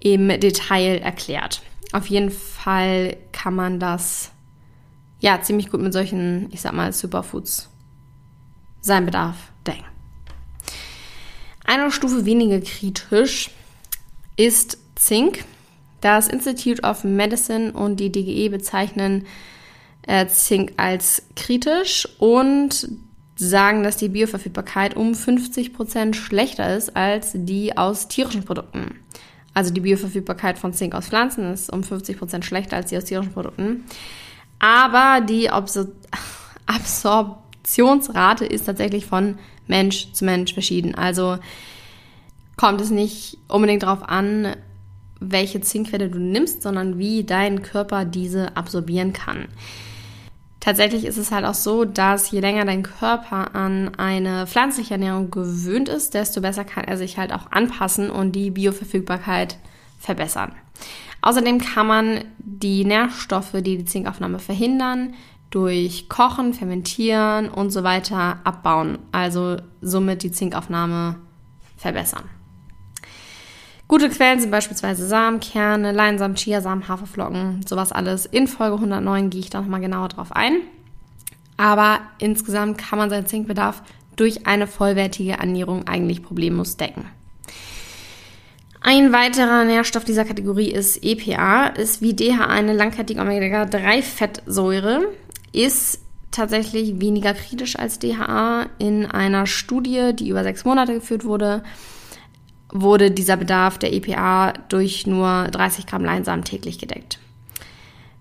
im 0.00 0.28
Detail 0.40 0.98
erklärt. 0.98 1.62
Auf 1.92 2.06
jeden 2.06 2.30
Fall 2.30 3.16
kann 3.32 3.54
man 3.54 3.80
das 3.80 4.30
ja, 5.20 5.40
ziemlich 5.40 5.70
gut 5.70 5.80
mit 5.80 5.92
solchen, 5.92 6.48
ich 6.52 6.60
sag 6.60 6.72
mal, 6.74 6.92
Superfoods 6.92 7.68
seinen 8.80 9.06
Bedarf 9.06 9.36
decken. 9.66 9.84
Eine 11.64 11.90
Stufe 11.90 12.24
weniger 12.24 12.60
kritisch 12.60 13.50
ist 14.36 14.78
Zink. 14.94 15.44
Das 16.00 16.28
Institute 16.28 16.82
of 16.82 17.02
Medicine 17.02 17.72
und 17.72 17.98
die 17.98 18.12
DGE 18.12 18.48
bezeichnen 18.50 19.26
äh, 20.06 20.26
Zink 20.28 20.72
als 20.76 21.24
kritisch 21.34 22.08
und 22.18 22.88
sagen, 23.34 23.82
dass 23.82 23.96
die 23.96 24.08
Bioverfügbarkeit 24.08 24.96
um 24.96 25.14
50 25.14 25.74
Prozent 25.74 26.16
schlechter 26.16 26.76
ist 26.76 26.96
als 26.96 27.32
die 27.34 27.76
aus 27.76 28.08
tierischen 28.08 28.44
Produkten. 28.44 29.00
Also 29.58 29.74
die 29.74 29.80
Bioverfügbarkeit 29.80 30.56
von 30.56 30.72
Zink 30.72 30.94
aus 30.94 31.08
Pflanzen 31.08 31.52
ist 31.52 31.72
um 31.72 31.82
50 31.82 32.16
Prozent 32.16 32.44
schlechter 32.44 32.76
als 32.76 32.90
die 32.90 32.96
aus 32.96 33.06
tierischen 33.06 33.32
Produkten. 33.32 33.82
Aber 34.60 35.20
die 35.20 35.50
Absor 35.50 35.88
Absorptionsrate 36.66 38.46
ist 38.46 38.66
tatsächlich 38.66 39.06
von 39.06 39.36
Mensch 39.66 40.12
zu 40.12 40.24
Mensch 40.24 40.54
verschieden. 40.54 40.94
Also 40.94 41.38
kommt 42.56 42.80
es 42.80 42.90
nicht 42.90 43.38
unbedingt 43.48 43.82
darauf 43.82 44.08
an, 44.08 44.54
welche 45.18 45.60
Zinkquelle 45.60 46.08
du 46.08 46.20
nimmst, 46.20 46.62
sondern 46.62 46.98
wie 46.98 47.24
dein 47.24 47.62
Körper 47.62 48.04
diese 48.04 48.56
absorbieren 48.56 49.12
kann. 49.12 49.48
Tatsächlich 50.60 51.04
ist 51.04 51.18
es 51.18 51.30
halt 51.30 51.44
auch 51.44 51.54
so, 51.54 51.84
dass 51.84 52.30
je 52.30 52.40
länger 52.40 52.64
dein 52.64 52.82
Körper 52.82 53.54
an 53.54 53.94
eine 53.96 54.46
pflanzliche 54.46 54.94
Ernährung 54.94 55.30
gewöhnt 55.30 55.88
ist, 55.88 56.14
desto 56.14 56.40
besser 56.40 56.64
kann 56.64 56.84
er 56.84 56.96
sich 56.96 57.16
halt 57.16 57.32
auch 57.32 57.52
anpassen 57.52 58.10
und 58.10 58.32
die 58.32 58.50
Bioverfügbarkeit 58.50 59.58
verbessern. 60.00 60.52
Außerdem 61.20 61.60
kann 61.60 61.86
man 61.86 62.24
die 62.38 62.84
Nährstoffe, 62.84 63.52
die 63.52 63.78
die 63.78 63.84
Zinkaufnahme 63.84 64.38
verhindern, 64.38 65.14
durch 65.50 66.08
Kochen, 66.08 66.54
Fermentieren 66.54 67.48
und 67.48 67.70
so 67.70 67.82
weiter 67.82 68.40
abbauen. 68.44 68.98
Also 69.12 69.56
somit 69.80 70.22
die 70.22 70.32
Zinkaufnahme 70.32 71.16
verbessern. 71.76 72.24
Gute 73.88 74.10
Quellen 74.10 74.38
sind 74.38 74.50
beispielsweise 74.50 75.06
Samenkerne, 75.06 75.92
Leinsamen, 75.92 76.36
Chiasamen, 76.36 76.88
Haferflocken, 76.88 77.64
sowas 77.66 77.90
alles. 77.90 78.26
In 78.26 78.46
Folge 78.46 78.74
109 78.74 79.30
gehe 79.30 79.40
ich 79.40 79.48
da 79.48 79.62
nochmal 79.62 79.80
genauer 79.80 80.08
drauf 80.08 80.30
ein. 80.32 80.60
Aber 81.56 82.00
insgesamt 82.18 82.76
kann 82.76 82.98
man 82.98 83.08
seinen 83.08 83.26
Zinkbedarf 83.26 83.82
durch 84.16 84.46
eine 84.46 84.66
vollwertige 84.66 85.32
Ernährung 85.32 85.88
eigentlich 85.88 86.22
problemlos 86.22 86.76
decken. 86.76 87.06
Ein 88.82 89.10
weiterer 89.12 89.64
Nährstoff 89.64 90.04
dieser 90.04 90.26
Kategorie 90.26 90.70
ist 90.70 91.02
EPA, 91.02 91.68
ist 91.68 92.02
wie 92.02 92.12
DHA 92.12 92.46
eine 92.46 92.74
langkettige 92.74 93.22
Omega-3-Fettsäure, 93.22 95.08
ist 95.52 96.00
tatsächlich 96.30 97.00
weniger 97.00 97.32
kritisch 97.32 97.78
als 97.78 97.98
DHA. 97.98 98.66
In 98.78 99.06
einer 99.06 99.46
Studie, 99.46 100.12
die 100.14 100.28
über 100.28 100.42
sechs 100.42 100.66
Monate 100.66 100.92
geführt 100.92 101.24
wurde, 101.24 101.62
wurde 102.70 103.10
dieser 103.10 103.36
Bedarf 103.36 103.78
der 103.78 103.92
EPA 103.92 104.52
durch 104.68 105.06
nur 105.06 105.48
30 105.50 105.86
Gramm 105.86 106.04
Leinsamen 106.04 106.44
täglich 106.44 106.78
gedeckt. 106.78 107.18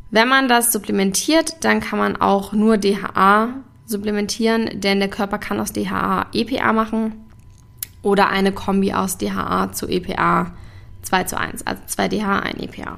Wenn 0.10 0.28
man 0.28 0.48
das 0.48 0.72
supplementiert, 0.72 1.64
dann 1.66 1.82
kann 1.82 2.00
man 2.00 2.16
auch 2.16 2.54
nur 2.54 2.78
DHA 2.78 3.50
supplementieren, 3.86 4.80
denn 4.80 5.00
der 5.00 5.10
Körper 5.10 5.38
kann 5.38 5.60
aus 5.60 5.74
DHA 5.74 6.28
EPA 6.34 6.74
machen 6.74 7.14
oder 8.02 8.30
eine 8.30 8.52
Kombi 8.54 8.94
aus 8.94 9.18
DHA 9.18 9.74
zu 9.74 9.88
EPA 9.88 10.54
2 11.02 11.24
zu 11.24 11.38
1, 11.38 11.68
also 11.68 11.82
2 11.86 12.08
DHA, 12.10 12.40
1 12.40 12.60
EPA. 12.60 12.98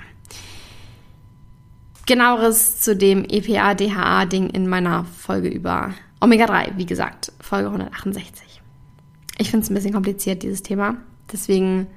Genaueres 2.05 2.81
zu 2.81 2.95
dem 2.95 3.23
EPA-DHA-Ding 3.23 4.49
in 4.49 4.67
meiner 4.67 5.05
Folge 5.05 5.47
über 5.47 5.93
Omega-3, 6.21 6.77
wie 6.77 6.87
gesagt, 6.87 7.31
Folge 7.39 7.67
168. 7.67 8.61
Ich 9.37 9.51
finde 9.51 9.63
es 9.63 9.69
ein 9.69 9.75
bisschen 9.75 9.93
kompliziert, 9.93 10.41
dieses 10.41 10.63
Thema. 10.63 10.97
Deswegen 11.31 11.87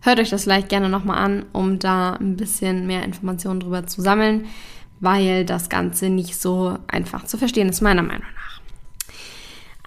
hört 0.00 0.20
euch 0.20 0.30
das 0.30 0.44
vielleicht 0.44 0.68
gerne 0.68 0.88
nochmal 0.88 1.18
an, 1.18 1.46
um 1.52 1.78
da 1.78 2.14
ein 2.14 2.36
bisschen 2.36 2.86
mehr 2.86 3.02
Informationen 3.04 3.60
drüber 3.60 3.86
zu 3.86 4.00
sammeln, 4.02 4.46
weil 5.00 5.44
das 5.44 5.68
Ganze 5.68 6.08
nicht 6.08 6.40
so 6.40 6.78
einfach 6.88 7.24
zu 7.24 7.38
verstehen 7.38 7.68
ist, 7.68 7.80
meiner 7.80 8.02
Meinung 8.02 8.26
nach. 8.34 8.60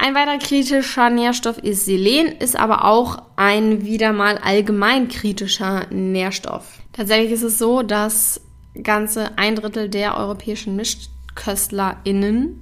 Ein 0.01 0.15
weiterer 0.15 0.37
kritischer 0.37 1.09
Nährstoff 1.09 1.57
ist 1.57 1.83
Selen, 1.83 2.27
ist 2.27 2.55
aber 2.57 2.85
auch 2.85 3.21
ein 3.35 3.83
wieder 3.83 4.13
mal 4.13 4.37
allgemein 4.37 5.09
kritischer 5.09 5.87
Nährstoff. 5.89 6.79
Tatsächlich 6.93 7.33
ist 7.33 7.43
es 7.43 7.57
so, 7.57 7.81
dass 7.81 8.39
ganze 8.81 9.37
ein 9.37 9.55
Drittel 9.55 9.89
der 9.89 10.17
europäischen 10.17 10.77
MischköstlerInnen 10.77 12.61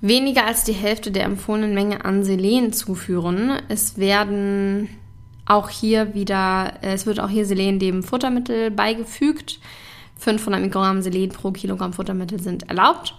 weniger 0.00 0.46
als 0.46 0.64
die 0.64 0.72
Hälfte 0.72 1.10
der 1.10 1.24
empfohlenen 1.24 1.74
Menge 1.74 2.04
an 2.04 2.24
Selen 2.24 2.72
zuführen. 2.72 3.52
Es 3.68 3.98
werden 3.98 4.88
auch 5.46 5.70
hier 5.70 6.14
wieder, 6.14 6.74
es 6.82 7.06
wird 7.06 7.20
auch 7.20 7.30
hier 7.30 7.46
Selen 7.46 7.78
dem 7.78 8.02
Futtermittel 8.02 8.70
beigefügt. 8.70 9.60
500 10.18 10.60
Mikrogramm 10.60 11.02
Selen 11.02 11.30
pro 11.30 11.50
Kilogramm 11.52 11.92
Futtermittel 11.92 12.40
sind 12.40 12.68
erlaubt. 12.68 13.14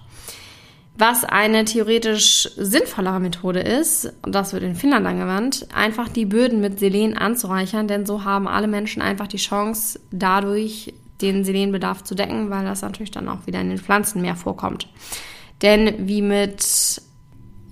Was 0.98 1.24
eine 1.24 1.64
theoretisch 1.64 2.50
sinnvollere 2.58 3.22
Methode 3.22 3.62
ist, 3.62 4.12
und 4.22 4.36
das 4.36 4.52
wird 4.52 4.64
in 4.64 4.76
Finnland 4.76 5.08
angewandt, 5.08 5.68
einfach 5.74 6.10
die 6.10 6.26
Böden 6.26 6.60
mit 6.60 6.80
Selen 6.80 7.18
anzureichern, 7.18 7.88
denn 7.88 8.06
so 8.06 8.26
haben 8.26 8.50
alle 8.50 8.68
Menschen 8.68 9.02
einfach 9.02 9.28
die 9.28 9.38
Chance, 9.38 10.02
dadurch 10.12 10.94
den 11.22 11.46
Selenbedarf 11.46 12.04
zu 12.04 12.16
decken, 12.16 12.50
weil 12.50 12.66
das 12.66 12.82
natürlich 12.82 13.12
dann 13.12 13.30
auch 13.30 13.48
wieder 13.48 13.62
in 13.62 13.70
den 13.70 13.78
Pflanzen 13.78 14.22
mehr 14.22 14.36
vorkommt. 14.36 14.90
Denn 15.62 16.08
wie 16.08 16.22
mit 16.22 17.02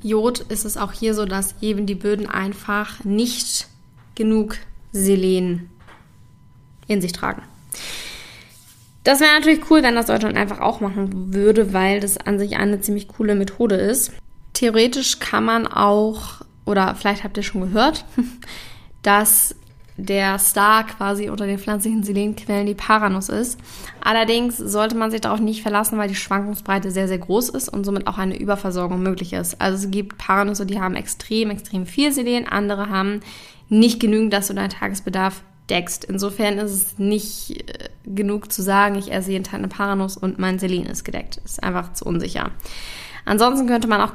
Jod 0.03 0.39
ist 0.39 0.65
es 0.65 0.77
auch 0.77 0.91
hier 0.91 1.13
so, 1.13 1.25
dass 1.25 1.55
eben 1.61 1.85
die 1.85 1.95
Böden 1.95 2.27
einfach 2.27 3.03
nicht 3.03 3.67
genug 4.15 4.57
Selen 4.91 5.69
in 6.87 7.01
sich 7.01 7.11
tragen. 7.11 7.43
Das 9.03 9.21
wäre 9.21 9.33
natürlich 9.33 9.69
cool, 9.69 9.83
wenn 9.83 9.95
das 9.95 10.07
Deutschland 10.07 10.35
einfach 10.35 10.59
auch 10.59 10.81
machen 10.81 11.33
würde, 11.33 11.71
weil 11.71 12.01
das 12.01 12.17
an 12.17 12.39
sich 12.39 12.57
eine 12.57 12.81
ziemlich 12.81 13.07
coole 13.07 13.35
Methode 13.35 13.75
ist. 13.75 14.11
Theoretisch 14.53 15.19
kann 15.19 15.45
man 15.45 15.65
auch, 15.65 16.41
oder 16.65 16.93
vielleicht 16.95 17.23
habt 17.23 17.37
ihr 17.37 17.43
schon 17.43 17.61
gehört, 17.61 18.03
dass 19.03 19.55
der 19.97 20.37
Star 20.37 20.85
quasi 20.85 21.29
unter 21.29 21.47
den 21.47 21.57
pflanzlichen 21.57 22.03
Selenquellen 22.03 22.67
die 22.67 22.75
Paranuss 22.75 23.29
ist. 23.29 23.59
Allerdings 23.99 24.57
sollte 24.57 24.95
man 24.95 25.09
sich 25.09 25.21
darauf 25.21 25.39
nicht 25.39 25.63
verlassen, 25.63 25.97
weil 25.97 26.07
die 26.07 26.15
Schwankungsbreite 26.15 26.91
sehr, 26.91 27.07
sehr 27.07 27.17
groß 27.17 27.49
ist 27.49 27.69
und 27.69 27.83
somit 27.83 28.05
auch 28.05 28.19
eine 28.19 28.37
Überversorgung 28.37 29.01
möglich 29.01 29.33
ist. 29.33 29.59
Also 29.59 29.85
es 29.85 29.91
gibt 29.91 30.19
Paranüsse, 30.19 30.67
die 30.67 30.79
haben 30.79 30.95
extrem, 30.95 31.49
extrem 31.49 31.87
viel 31.87 32.11
Selen, 32.11 32.47
andere 32.47 32.89
haben 32.89 33.21
nicht 33.69 33.99
genügend, 33.99 34.31
dass 34.31 34.47
du 34.47 34.53
deinen 34.53 34.69
Tagesbedarf 34.69 35.41
deckst. 35.69 36.05
Insofern 36.05 36.59
ist 36.59 36.71
es 36.71 36.99
nicht 36.99 37.69
äh, 37.69 37.89
genug 38.05 38.51
zu 38.51 38.61
sagen, 38.61 38.95
ich 38.95 39.11
esse 39.11 39.31
jeden 39.31 39.43
Tag 39.43 39.55
eine 39.55 39.67
Paranuss 39.67 40.15
und 40.15 40.39
mein 40.39 40.59
Selen 40.59 40.85
ist 40.85 41.03
gedeckt. 41.03 41.37
Ist 41.43 41.63
einfach 41.63 41.93
zu 41.93 42.05
unsicher. 42.05 42.51
Ansonsten 43.25 43.67
könnte 43.67 43.89
man 43.89 43.99
auch 43.99 44.13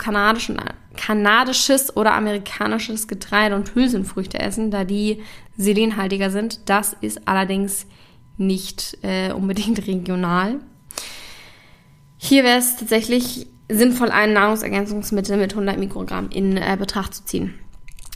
kanadisches 0.97 1.97
oder 1.97 2.15
amerikanisches 2.15 3.09
Getreide 3.09 3.57
und 3.57 3.75
Hülsenfrüchte 3.75 4.39
essen, 4.39 4.71
da 4.71 4.85
die 4.85 5.23
selenhaltiger 5.57 6.31
sind. 6.31 6.61
Das 6.69 6.95
ist 7.01 7.27
allerdings 7.27 7.87
nicht 8.37 8.99
äh, 9.03 9.33
unbedingt 9.33 9.87
regional. 9.87 10.61
Hier 12.19 12.45
wäre 12.45 12.59
es 12.59 12.77
tatsächlich 12.77 13.47
sinnvoll, 13.69 14.11
ein 14.11 14.33
Nahrungsergänzungsmittel 14.33 15.37
mit 15.37 15.53
100 15.53 15.79
Mikrogramm 15.79 16.29
in 16.31 16.57
äh, 16.57 16.77
Betracht 16.79 17.15
zu 17.15 17.25
ziehen. 17.25 17.55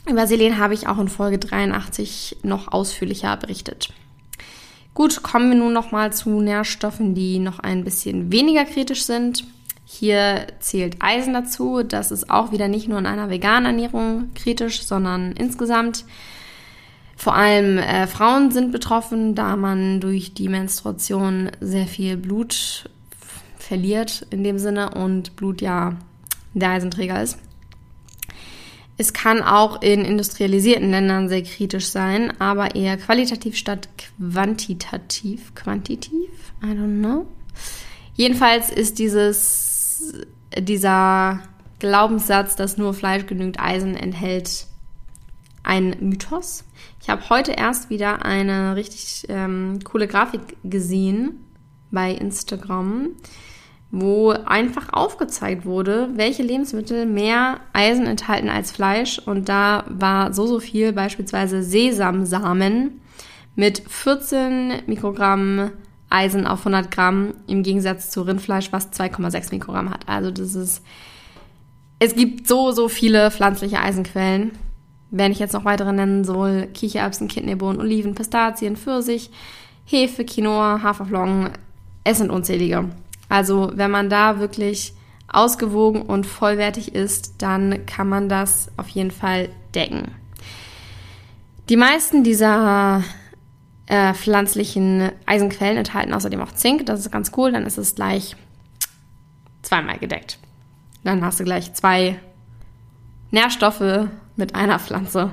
Über 0.09 0.25
Selen 0.27 0.57
habe 0.57 0.73
ich 0.73 0.87
auch 0.87 0.99
in 0.99 1.09
Folge 1.09 1.37
83 1.37 2.37
noch 2.43 2.71
ausführlicher 2.71 3.35
berichtet. 3.35 3.89
Gut, 4.93 5.21
kommen 5.21 5.51
wir 5.51 5.57
nun 5.57 5.73
nochmal 5.73 6.13
zu 6.13 6.29
Nährstoffen, 6.41 7.13
die 7.13 7.39
noch 7.39 7.59
ein 7.59 7.83
bisschen 7.83 8.31
weniger 8.31 8.65
kritisch 8.65 9.03
sind. 9.03 9.43
Hier 9.89 10.47
zählt 10.59 10.97
Eisen 10.99 11.33
dazu. 11.33 11.81
Das 11.81 12.11
ist 12.11 12.29
auch 12.29 12.51
wieder 12.51 12.67
nicht 12.67 12.89
nur 12.89 12.99
in 12.99 13.05
einer 13.05 13.29
veganen 13.29 13.67
Ernährung 13.67 14.33
kritisch, 14.35 14.83
sondern 14.83 15.31
insgesamt. 15.31 16.03
Vor 17.15 17.33
allem 17.33 17.77
äh, 17.77 18.05
Frauen 18.05 18.51
sind 18.51 18.73
betroffen, 18.73 19.33
da 19.33 19.55
man 19.55 20.01
durch 20.01 20.33
die 20.33 20.49
Menstruation 20.49 21.51
sehr 21.61 21.87
viel 21.87 22.17
Blut 22.17 22.89
verliert 23.57 24.27
in 24.29 24.43
dem 24.43 24.59
Sinne 24.59 24.89
und 24.89 25.37
Blut 25.37 25.61
ja 25.61 25.95
der 26.53 26.71
Eisenträger 26.71 27.23
ist. 27.23 27.39
Es 28.97 29.13
kann 29.13 29.41
auch 29.41 29.81
in 29.81 30.03
industrialisierten 30.03 30.91
Ländern 30.91 31.29
sehr 31.29 31.43
kritisch 31.43 31.87
sein, 31.87 32.33
aber 32.41 32.75
eher 32.75 32.97
qualitativ 32.97 33.55
statt 33.55 33.87
quantitativ. 34.17 35.55
Quantitativ? 35.55 36.29
I 36.61 36.71
don't 36.71 36.99
know. 36.99 37.25
Jedenfalls 38.15 38.71
ist 38.71 38.99
dieses, 38.99 39.76
dieser 40.57 41.41
Glaubenssatz, 41.79 42.55
dass 42.55 42.77
nur 42.77 42.93
Fleisch 42.93 43.25
genügend 43.25 43.59
Eisen 43.59 43.95
enthält, 43.95 44.67
ein 45.63 45.95
Mythos. 45.99 46.63
Ich 47.01 47.09
habe 47.09 47.29
heute 47.29 47.51
erst 47.51 47.89
wieder 47.89 48.25
eine 48.25 48.75
richtig 48.75 49.25
ähm, 49.29 49.79
coole 49.83 50.07
Grafik 50.07 50.41
gesehen 50.63 51.43
bei 51.91 52.11
Instagram 52.11 53.09
wo 53.89 54.31
einfach 54.31 54.91
aufgezeigt 54.91 55.65
wurde, 55.65 56.09
welche 56.15 56.43
Lebensmittel 56.43 57.05
mehr 57.05 57.61
Eisen 57.73 58.05
enthalten 58.05 58.49
als 58.49 58.71
Fleisch. 58.71 59.19
Und 59.19 59.47
da 59.47 59.85
war 59.87 60.33
so, 60.33 60.45
so 60.45 60.59
viel, 60.59 60.91
beispielsweise 60.91 61.63
Sesamsamen 61.63 63.01
mit 63.55 63.81
14 63.87 64.83
Mikrogramm 64.87 65.71
Eisen 66.09 66.47
auf 66.47 66.59
100 66.59 66.89
Gramm 66.89 67.33
im 67.47 67.63
Gegensatz 67.63 68.09
zu 68.09 68.21
Rindfleisch, 68.21 68.71
was 68.71 68.91
2,6 68.91 69.51
Mikrogramm 69.51 69.89
hat. 69.89 70.07
Also 70.07 70.31
das 70.31 70.55
ist, 70.55 70.83
es 71.99 72.15
gibt 72.15 72.47
so, 72.47 72.71
so 72.71 72.87
viele 72.87 73.31
pflanzliche 73.31 73.79
Eisenquellen. 73.79 74.51
Wenn 75.09 75.31
ich 75.31 75.39
jetzt 75.39 75.53
noch 75.53 75.65
weitere 75.65 75.93
nennen 75.93 76.23
soll, 76.23 76.67
Kichererbsen, 76.73 77.27
Kidneybohnen, 77.27 77.79
Oliven, 77.79 78.15
Pistazien, 78.15 78.75
Pfirsich, 78.75 79.29
Hefe, 79.85 80.25
Quinoa, 80.25 80.81
Haferflocken, 80.83 81.49
es 82.03 82.17
sind 82.17 82.29
unzählige. 82.29 82.85
Also 83.29 83.71
wenn 83.73 83.91
man 83.91 84.09
da 84.09 84.39
wirklich 84.39 84.93
ausgewogen 85.27 86.01
und 86.01 86.25
vollwertig 86.25 86.95
ist, 86.95 87.41
dann 87.41 87.85
kann 87.85 88.07
man 88.07 88.29
das 88.29 88.69
auf 88.77 88.87
jeden 88.89 89.11
Fall 89.11 89.49
decken. 89.75 90.11
Die 91.69 91.75
meisten 91.75 92.23
dieser 92.23 93.03
äh, 93.87 94.13
pflanzlichen 94.13 95.11
Eisenquellen 95.25 95.77
enthalten 95.77 96.13
außerdem 96.13 96.41
auch 96.41 96.51
Zink. 96.51 96.85
Das 96.85 96.99
ist 96.99 97.11
ganz 97.11 97.31
cool. 97.35 97.51
Dann 97.51 97.65
ist 97.65 97.77
es 97.77 97.95
gleich 97.95 98.35
zweimal 99.61 99.97
gedeckt. 99.97 100.39
Dann 101.03 101.23
hast 101.23 101.39
du 101.39 101.43
gleich 101.43 101.73
zwei 101.73 102.19
Nährstoffe 103.31 104.07
mit 104.35 104.55
einer 104.55 104.79
Pflanze 104.79 105.31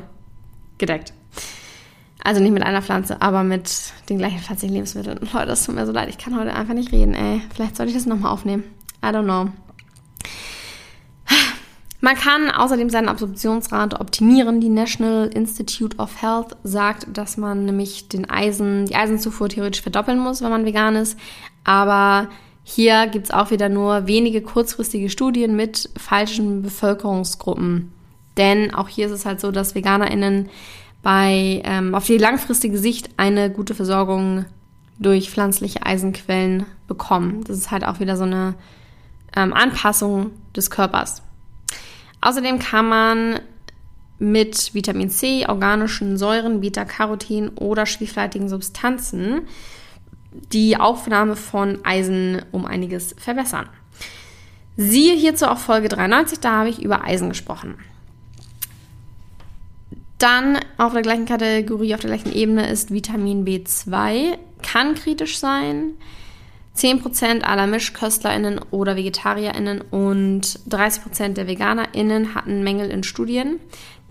gedeckt. 0.78 1.12
Also 2.22 2.40
nicht 2.40 2.52
mit 2.52 2.62
einer 2.62 2.80
Pflanze, 2.80 3.20
aber 3.20 3.44
mit 3.44 3.92
den 4.08 4.18
gleichen 4.18 4.38
pflanzlichen 4.38 4.74
Lebensmitteln. 4.74 5.18
Leute, 5.32 5.46
das 5.46 5.64
tut 5.64 5.74
mir 5.74 5.84
so 5.84 5.92
leid. 5.92 6.08
Ich 6.08 6.16
kann 6.16 6.38
heute 6.38 6.54
einfach 6.54 6.74
nicht 6.74 6.90
reden, 6.90 7.14
ey. 7.14 7.42
Vielleicht 7.54 7.76
sollte 7.76 7.90
ich 7.90 7.96
das 7.96 8.06
nochmal 8.06 8.32
aufnehmen. 8.32 8.64
I 9.04 9.08
don't 9.08 9.24
know. 9.24 9.52
Man 12.04 12.16
kann 12.16 12.50
außerdem 12.50 12.90
seine 12.90 13.08
Absorptionsrate 13.08 13.98
optimieren. 13.98 14.60
Die 14.60 14.68
National 14.68 15.28
Institute 15.28 15.96
of 15.96 16.20
Health 16.20 16.54
sagt, 16.62 17.06
dass 17.16 17.38
man 17.38 17.64
nämlich 17.64 18.10
den 18.10 18.28
Eisen, 18.28 18.84
die 18.84 18.94
Eisenzufuhr 18.94 19.48
theoretisch 19.48 19.80
verdoppeln 19.80 20.18
muss, 20.18 20.42
wenn 20.42 20.50
man 20.50 20.66
vegan 20.66 20.96
ist. 20.96 21.18
Aber 21.64 22.28
hier 22.62 23.06
gibt 23.06 23.24
es 23.24 23.30
auch 23.30 23.50
wieder 23.50 23.70
nur 23.70 24.06
wenige 24.06 24.42
kurzfristige 24.42 25.08
Studien 25.08 25.56
mit 25.56 25.88
falschen 25.96 26.60
Bevölkerungsgruppen. 26.60 27.90
Denn 28.36 28.74
auch 28.74 28.88
hier 28.88 29.06
ist 29.06 29.12
es 29.12 29.24
halt 29.24 29.40
so, 29.40 29.50
dass 29.50 29.74
VeganerInnen 29.74 30.50
bei 31.02 31.62
ähm, 31.64 31.94
auf 31.94 32.04
die 32.04 32.18
langfristige 32.18 32.76
Sicht 32.76 33.08
eine 33.16 33.48
gute 33.48 33.74
Versorgung 33.74 34.44
durch 34.98 35.30
pflanzliche 35.30 35.86
Eisenquellen 35.86 36.66
bekommen. 36.86 37.44
Das 37.44 37.56
ist 37.56 37.70
halt 37.70 37.86
auch 37.86 37.98
wieder 37.98 38.18
so 38.18 38.24
eine 38.24 38.56
ähm, 39.34 39.54
Anpassung 39.54 40.32
des 40.54 40.68
Körpers. 40.68 41.22
Außerdem 42.24 42.58
kann 42.58 42.88
man 42.88 43.40
mit 44.18 44.72
Vitamin 44.72 45.10
C, 45.10 45.44
organischen 45.46 46.16
Säuren, 46.16 46.62
Beta-Carotin 46.62 47.50
oder 47.50 47.84
schwefelhaltigen 47.84 48.48
Substanzen 48.48 49.42
die 50.32 50.78
Aufnahme 50.78 51.36
von 51.36 51.84
Eisen 51.84 52.40
um 52.50 52.64
einiges 52.64 53.14
verbessern. 53.18 53.68
Siehe 54.78 55.14
hierzu 55.14 55.46
auch 55.46 55.58
Folge 55.58 55.88
93, 55.88 56.40
da 56.40 56.52
habe 56.52 56.70
ich 56.70 56.82
über 56.82 57.04
Eisen 57.04 57.28
gesprochen. 57.28 57.74
Dann 60.16 60.58
auf 60.78 60.94
der 60.94 61.02
gleichen 61.02 61.26
Kategorie, 61.26 61.94
auf 61.94 62.00
der 62.00 62.08
gleichen 62.10 62.32
Ebene 62.32 62.70
ist 62.70 62.90
Vitamin 62.90 63.44
B2. 63.44 64.38
Kann 64.62 64.94
kritisch 64.94 65.38
sein. 65.38 65.90
10% 66.76 67.42
aller 67.42 67.66
MischköstlerInnen 67.66 68.60
oder 68.70 68.96
VegetarierInnen 68.96 69.80
und 69.80 70.42
30% 70.68 71.34
der 71.34 71.46
VeganerInnen 71.46 72.34
hatten 72.34 72.64
Mängel 72.64 72.90
in 72.90 73.04
Studien. 73.04 73.60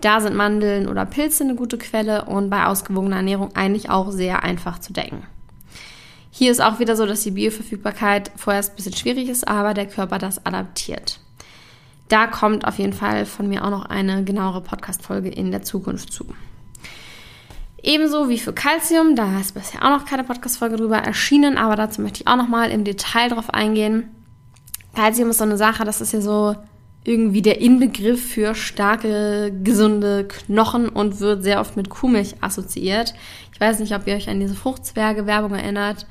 Da 0.00 0.20
sind 0.20 0.34
Mandeln 0.34 0.88
oder 0.88 1.04
Pilze 1.04 1.44
eine 1.44 1.54
gute 1.54 1.78
Quelle 1.78 2.24
und 2.24 2.50
bei 2.50 2.64
ausgewogener 2.64 3.16
Ernährung 3.16 3.54
eigentlich 3.54 3.90
auch 3.90 4.10
sehr 4.10 4.42
einfach 4.42 4.78
zu 4.78 4.92
decken. 4.92 5.24
Hier 6.30 6.50
ist 6.50 6.60
auch 6.60 6.80
wieder 6.80 6.96
so, 6.96 7.06
dass 7.06 7.22
die 7.22 7.30
Bioverfügbarkeit 7.30 8.32
vorerst 8.36 8.72
ein 8.72 8.76
bisschen 8.76 8.96
schwierig 8.96 9.28
ist, 9.28 9.46
aber 9.46 9.72
der 9.72 9.86
Körper 9.86 10.18
das 10.18 10.44
adaptiert. 10.44 11.20
Da 12.08 12.26
kommt 12.26 12.66
auf 12.66 12.78
jeden 12.78 12.92
Fall 12.92 13.24
von 13.24 13.48
mir 13.48 13.64
auch 13.64 13.70
noch 13.70 13.86
eine 13.86 14.24
genauere 14.24 14.60
Podcast-Folge 14.60 15.28
in 15.28 15.50
der 15.50 15.62
Zukunft 15.62 16.12
zu. 16.12 16.26
Ebenso 17.84 18.30
wie 18.30 18.38
für 18.38 18.54
Calcium, 18.54 19.14
da 19.14 19.40
ist 19.40 19.52
bisher 19.52 19.84
auch 19.84 19.90
noch 19.90 20.06
keine 20.06 20.24
Podcast-Folge 20.24 20.76
drüber 20.76 20.96
erschienen, 20.96 21.58
aber 21.58 21.76
dazu 21.76 22.00
möchte 22.00 22.22
ich 22.22 22.26
auch 22.26 22.36
noch 22.36 22.48
mal 22.48 22.70
im 22.70 22.82
Detail 22.82 23.28
drauf 23.28 23.52
eingehen. 23.52 24.08
Calcium 24.94 25.30
ist 25.30 25.38
so 25.38 25.44
eine 25.44 25.58
Sache, 25.58 25.84
das 25.84 26.00
ist 26.00 26.14
ja 26.14 26.22
so 26.22 26.56
irgendwie 27.04 27.42
der 27.42 27.60
Inbegriff 27.60 28.26
für 28.32 28.54
starke, 28.54 29.52
gesunde 29.62 30.26
Knochen 30.26 30.88
und 30.88 31.20
wird 31.20 31.42
sehr 31.42 31.60
oft 31.60 31.76
mit 31.76 31.90
Kuhmilch 31.90 32.36
assoziiert. 32.40 33.12
Ich 33.52 33.60
weiß 33.60 33.80
nicht, 33.80 33.94
ob 33.94 34.06
ihr 34.06 34.14
euch 34.14 34.30
an 34.30 34.40
diese 34.40 34.54
Fruchtzwerge-Werbung 34.54 35.54
erinnert 35.54 36.06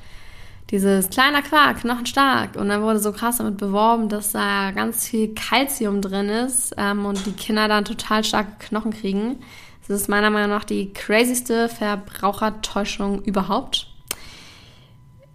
dieses 0.70 1.10
kleiner 1.10 1.42
Quark, 1.42 1.80
knochenstark. 1.80 2.56
Und 2.56 2.68
dann 2.68 2.82
wurde 2.82 2.98
so 2.98 3.12
krass 3.12 3.38
damit 3.38 3.58
beworben, 3.58 4.08
dass 4.08 4.32
da 4.32 4.70
ganz 4.70 5.06
viel 5.06 5.34
Kalzium 5.34 6.00
drin 6.00 6.28
ist 6.28 6.74
ähm, 6.76 7.04
und 7.06 7.26
die 7.26 7.32
Kinder 7.32 7.68
dann 7.68 7.84
total 7.84 8.24
starke 8.24 8.52
Knochen 8.58 8.92
kriegen. 8.92 9.36
Das 9.86 10.00
ist 10.00 10.08
meiner 10.08 10.30
Meinung 10.30 10.50
nach 10.50 10.64
die 10.64 10.92
crazyste 10.92 11.68
Verbrauchertäuschung 11.68 13.22
überhaupt. 13.22 13.88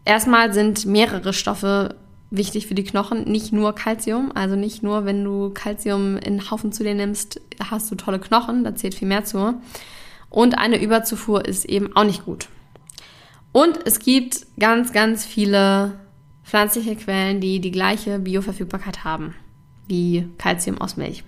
Erstmal 0.06 0.54
sind 0.54 0.86
mehrere 0.86 1.34
Stoffe 1.34 1.96
wichtig 2.32 2.68
für 2.68 2.74
die 2.74 2.84
Knochen, 2.84 3.26
nicht 3.26 3.54
nur 3.54 3.76
Kalzium. 3.76 4.32
Also 4.34 4.56
nicht 4.56 4.82
nur, 4.82 5.06
wenn 5.06 5.24
du 5.24 5.52
Kalzium 5.52 6.18
in 6.18 6.50
Haufen 6.50 6.72
zu 6.72 6.84
dir 6.84 6.96
nimmst, 6.96 7.42
hast 7.70 7.92
du 7.92 7.96
tolle 7.96 8.20
Knochen, 8.20 8.64
da 8.64 8.76
zählt 8.76 8.96
viel 8.96 9.08
mehr 9.08 9.24
zu. 9.24 9.62
Und 10.30 10.58
eine 10.58 10.82
Überzufuhr 10.82 11.46
ist 11.46 11.66
eben 11.66 11.96
auch 11.96 12.04
nicht 12.04 12.26
gut. 12.26 12.48
Und 13.52 13.80
es 13.86 14.00
gibt 14.00 14.46
ganz, 14.60 14.94
ganz 14.94 15.26
viele 15.26 16.00
pflanzliche 16.44 16.96
Quellen, 16.96 17.40
die 17.40 17.60
die 17.60 17.72
gleiche 17.72 18.20
Bioverfügbarkeit 18.20 19.04
haben 19.04 19.36
wie 19.88 20.28
Kalzium 20.38 20.80
aus 20.80 20.98
Milch. 20.98 21.24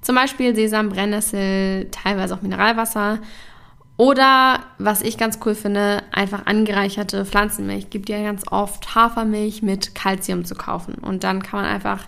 Zum 0.00 0.14
Beispiel 0.14 0.54
Sesam, 0.54 0.88
Brennnessel, 0.88 1.88
teilweise 1.90 2.34
auch 2.34 2.42
Mineralwasser. 2.42 3.18
Oder, 3.96 4.60
was 4.78 5.02
ich 5.02 5.18
ganz 5.18 5.40
cool 5.44 5.54
finde, 5.54 6.02
einfach 6.10 6.46
angereicherte 6.46 7.26
Pflanzenmilch. 7.26 7.90
Gibt 7.90 8.08
ja 8.08 8.22
ganz 8.22 8.44
oft 8.50 8.94
Hafermilch 8.94 9.60
mit 9.60 9.94
Kalzium 9.94 10.46
zu 10.46 10.54
kaufen. 10.54 10.94
Und 10.94 11.22
dann 11.22 11.42
kann 11.42 11.60
man 11.60 11.70
einfach 11.70 12.06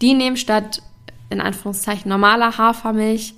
die 0.00 0.14
nehmen 0.14 0.36
statt 0.36 0.80
in 1.30 1.40
Anführungszeichen 1.40 2.08
normaler 2.08 2.56
Hafermilch 2.56 3.34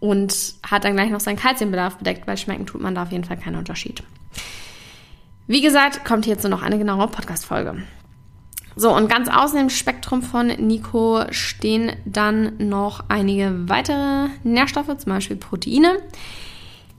und 0.00 0.54
hat 0.68 0.84
dann 0.84 0.94
gleich 0.94 1.10
noch 1.10 1.20
seinen 1.20 1.36
Kalziumbedarf 1.36 1.96
bedeckt, 1.96 2.26
weil 2.26 2.36
schmecken 2.38 2.66
tut 2.66 2.80
man 2.80 2.94
da 2.94 3.02
auf 3.02 3.12
jeden 3.12 3.24
Fall 3.24 3.36
keinen 3.36 3.56
Unterschied. 3.56 4.02
Wie 5.46 5.60
gesagt, 5.60 6.04
kommt 6.04 6.24
hierzu 6.24 6.48
noch 6.48 6.62
eine 6.62 6.78
genauere 6.78 7.08
Podcast-Folge. 7.08 7.82
So, 8.74 8.94
und 8.94 9.08
ganz 9.08 9.28
außen 9.28 9.58
im 9.58 9.70
Spektrum 9.70 10.22
von 10.22 10.46
Nico 10.46 11.24
stehen 11.30 11.92
dann 12.04 12.56
noch 12.58 13.04
einige 13.08 13.68
weitere 13.68 14.28
Nährstoffe, 14.44 14.96
zum 14.96 15.12
Beispiel 15.12 15.36
Proteine. 15.36 15.98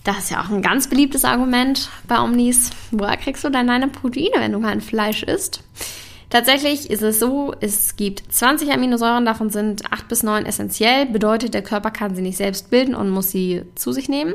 Das 0.04 0.20
ist 0.20 0.32
ja 0.32 0.42
auch 0.42 0.50
ein 0.50 0.62
ganz 0.62 0.88
beliebtes 0.88 1.24
Argument 1.24 1.90
bei 2.08 2.20
Omnis. 2.20 2.72
Woher 2.92 3.18
kriegst 3.18 3.44
du 3.44 3.50
denn 3.50 3.68
deine 3.68 3.88
Proteine, 3.88 4.36
wenn 4.36 4.52
du 4.52 4.60
kein 4.60 4.82
Fleisch 4.82 5.24
isst? 5.24 5.64
Tatsächlich 6.30 6.90
ist 6.90 7.04
es 7.04 7.20
so, 7.20 7.54
es 7.60 7.96
gibt 7.96 8.24
20 8.34 8.72
Aminosäuren, 8.72 9.24
davon 9.24 9.50
sind 9.50 9.92
8 9.92 10.08
bis 10.08 10.24
9 10.24 10.46
essentiell. 10.46 11.06
Bedeutet, 11.06 11.54
der 11.54 11.62
Körper 11.62 11.92
kann 11.92 12.16
sie 12.16 12.22
nicht 12.22 12.38
selbst 12.38 12.70
bilden 12.70 12.96
und 12.96 13.10
muss 13.10 13.32
sie 13.32 13.64
zu 13.76 13.92
sich 13.92 14.10
nehmen. 14.10 14.34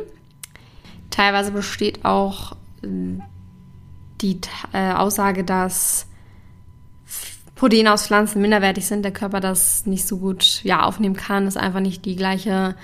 Teilweise 1.11 1.51
besteht 1.51 2.05
auch 2.05 2.57
die 2.83 4.41
äh, 4.73 4.93
Aussage, 4.93 5.45
dass 5.45 6.08
Proteine 7.59 7.93
aus 7.93 8.07
Pflanzen 8.07 8.41
minderwertig 8.41 8.87
sind, 8.87 9.03
der 9.03 9.13
Körper 9.13 9.41
das 9.41 9.85
nicht 9.85 10.07
so 10.07 10.19
gut 10.19 10.63
ja, 10.63 10.85
aufnehmen 10.85 11.17
kann, 11.17 11.49
ist 11.49 11.57
einfach 11.57 11.81
nicht 11.81 12.05
die 12.05 12.15
gleiche 12.15 12.77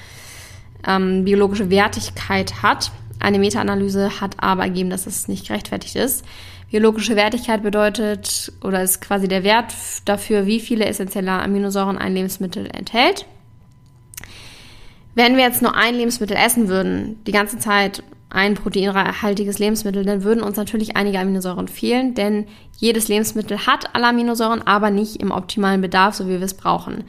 ähm, 0.87 1.25
biologische 1.25 1.71
Wertigkeit 1.71 2.63
hat. 2.63 2.91
Eine 3.21 3.39
Meta-Analyse 3.39 4.21
hat 4.21 4.35
aber 4.39 4.65
ergeben, 4.65 4.91
dass 4.91 5.07
es 5.07 5.29
nicht 5.29 5.47
gerechtfertigt 5.47 5.95
ist. 5.95 6.25
Biologische 6.73 7.15
Wertigkeit 7.15 7.63
bedeutet 7.63 8.53
oder 8.65 8.83
ist 8.83 9.01
quasi 9.01 9.29
der 9.29 9.45
Wert 9.45 9.73
dafür, 10.07 10.45
wie 10.47 10.59
viele 10.59 10.87
essentielle 10.87 11.31
Aminosäuren 11.31 11.97
ein 11.97 12.13
Lebensmittel 12.13 12.69
enthält. 12.73 13.27
Wenn 15.15 15.37
wir 15.37 15.45
jetzt 15.45 15.63
nur 15.63 15.77
ein 15.77 15.95
Lebensmittel 15.95 16.37
essen 16.37 16.67
würden, 16.67 17.23
die 17.25 17.33
ganze 17.33 17.59
Zeit 17.59 18.03
ein 18.35 18.55
proteinhaltiges 18.55 19.59
Lebensmittel, 19.59 20.05
dann 20.05 20.25
würden 20.25 20.43
uns 20.43 20.57
natürlich 20.57 20.97
einige 20.97 21.21
Aminosäuren 21.21 21.69
fehlen, 21.69 22.15
denn 22.15 22.47
jedes 22.77 23.09
Lebensmittel 23.09 23.67
hat 23.67 23.95
alle 23.95 24.09
Aminosäuren, 24.09 24.67
aber 24.67 24.91
nicht 24.91 25.23
im 25.23 25.31
optimalen 25.31 25.81
Bedarf, 25.81 26.15
so 26.17 26.27
wie 26.27 26.39
wir 26.39 26.43
es 26.43 26.55
brauchen. 26.55 27.05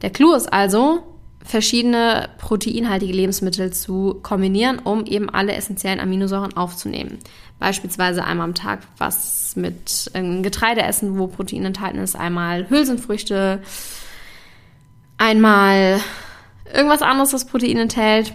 Der 0.00 0.10
Clou 0.10 0.34
ist 0.34 0.52
also, 0.52 1.02
verschiedene 1.44 2.28
proteinhaltige 2.38 3.12
Lebensmittel 3.12 3.72
zu 3.72 4.20
kombinieren, 4.22 4.78
um 4.78 5.04
eben 5.06 5.28
alle 5.28 5.54
essentiellen 5.54 6.00
Aminosäuren 6.00 6.56
aufzunehmen. 6.56 7.18
Beispielsweise 7.58 8.24
einmal 8.24 8.46
am 8.46 8.54
Tag 8.54 8.80
was 8.96 9.54
mit 9.56 10.10
Getreide 10.14 10.82
essen, 10.82 11.18
wo 11.18 11.26
Protein 11.26 11.64
enthalten 11.64 11.98
ist, 11.98 12.16
einmal 12.16 12.70
Hülsenfrüchte, 12.70 13.60
einmal 15.18 16.00
irgendwas 16.72 17.02
anderes, 17.02 17.32
was 17.32 17.44
Protein 17.44 17.76
enthält. 17.76 18.34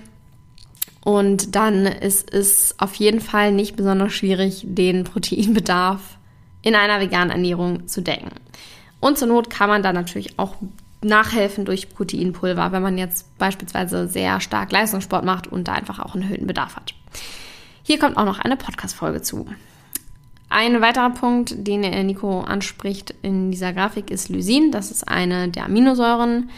Und 1.07 1.55
dann 1.55 1.85
ist 1.85 2.33
es 2.33 2.75
auf 2.79 2.95
jeden 2.95 3.21
Fall 3.21 3.53
nicht 3.53 3.77
besonders 3.77 4.11
schwierig, 4.11 4.65
den 4.65 5.05
Proteinbedarf 5.05 6.01
in 6.61 6.75
einer 6.75 6.99
veganen 6.99 7.29
Ernährung 7.29 7.87
zu 7.87 8.01
decken. 8.01 8.31
Und 8.99 9.17
zur 9.17 9.29
Not 9.29 9.49
kann 9.49 9.69
man 9.69 9.81
dann 9.81 9.95
natürlich 9.95 10.37
auch 10.37 10.55
nachhelfen 11.01 11.63
durch 11.63 11.91
Proteinpulver, 11.91 12.73
wenn 12.73 12.83
man 12.83 12.97
jetzt 12.97 13.37
beispielsweise 13.37 14.09
sehr 14.09 14.41
stark 14.41 14.73
Leistungssport 14.73 15.23
macht 15.23 15.47
und 15.47 15.69
da 15.69 15.75
einfach 15.75 15.99
auch 15.99 16.13
einen 16.13 16.23
erhöhten 16.23 16.45
Bedarf 16.45 16.75
hat. 16.75 16.93
Hier 17.83 17.99
kommt 17.99 18.17
auch 18.17 18.25
noch 18.25 18.39
eine 18.39 18.57
Podcast-Folge 18.57 19.21
zu. 19.21 19.45
Ein 20.49 20.81
weiterer 20.81 21.11
Punkt, 21.11 21.55
den 21.55 22.05
Nico 22.05 22.41
anspricht 22.41 23.15
in 23.21 23.49
dieser 23.49 23.71
Grafik, 23.71 24.11
ist 24.11 24.27
Lysin. 24.27 24.71
Das 24.73 24.91
ist 24.91 25.07
eine 25.07 25.47
der 25.47 25.67
Aminosäuren, 25.67 26.49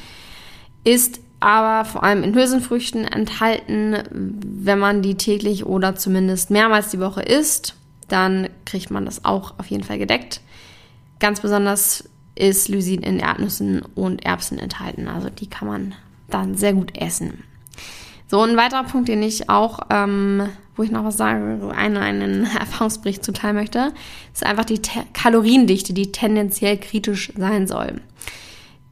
ist 0.84 1.20
aber 1.40 1.86
vor 1.86 2.04
allem 2.04 2.24
in 2.24 2.36
Hülsenfrüchten 2.36 3.06
enthalten. 3.06 3.98
Wenn 4.12 4.80
man 4.80 5.02
die 5.02 5.16
täglich 5.16 5.66
oder 5.66 5.96
zumindest 5.96 6.52
mehrmals 6.52 6.90
die 6.90 7.00
Woche 7.00 7.22
isst, 7.22 7.76
dann 8.08 8.50
kriegt 8.66 8.92
man 8.92 9.06
das 9.06 9.24
auch 9.26 9.58
auf 9.58 9.68
jeden 9.68 9.84
Fall 9.84 10.00
gedeckt. 10.00 10.42
Ganz 11.20 11.40
besonders 11.42 12.10
ist 12.36 12.70
Lysin 12.70 13.02
in 13.02 13.20
Erdnüssen 13.20 13.82
und 13.96 14.26
Erbsen 14.26 14.60
enthalten. 14.60 15.08
Also 15.08 15.30
die 15.30 15.48
kann 15.48 15.68
man 15.68 15.96
dann 16.30 16.56
sehr 16.56 16.74
gut 16.74 16.98
essen. 16.98 17.44
So, 18.28 18.42
ein 18.42 18.58
weiterer 18.58 18.84
Punkt, 18.84 19.10
den 19.10 19.24
ich 19.24 19.50
auch, 19.50 19.80
ähm, 19.90 20.50
wo 20.76 20.84
ich 20.84 20.92
noch 20.92 21.04
was 21.04 21.18
sage, 21.18 21.74
einen, 21.76 21.98
einen 21.98 22.44
Erfahrungsbericht 22.60 23.24
zuteilen 23.24 23.56
möchte, 23.56 23.92
ist 24.34 24.46
einfach 24.46 24.66
die 24.66 24.82
Te 24.82 25.00
Kaloriendichte, 25.14 25.94
die 25.94 26.12
tendenziell 26.12 26.78
kritisch 26.78 27.34
sein 27.36 27.68
soll. 27.68 28.02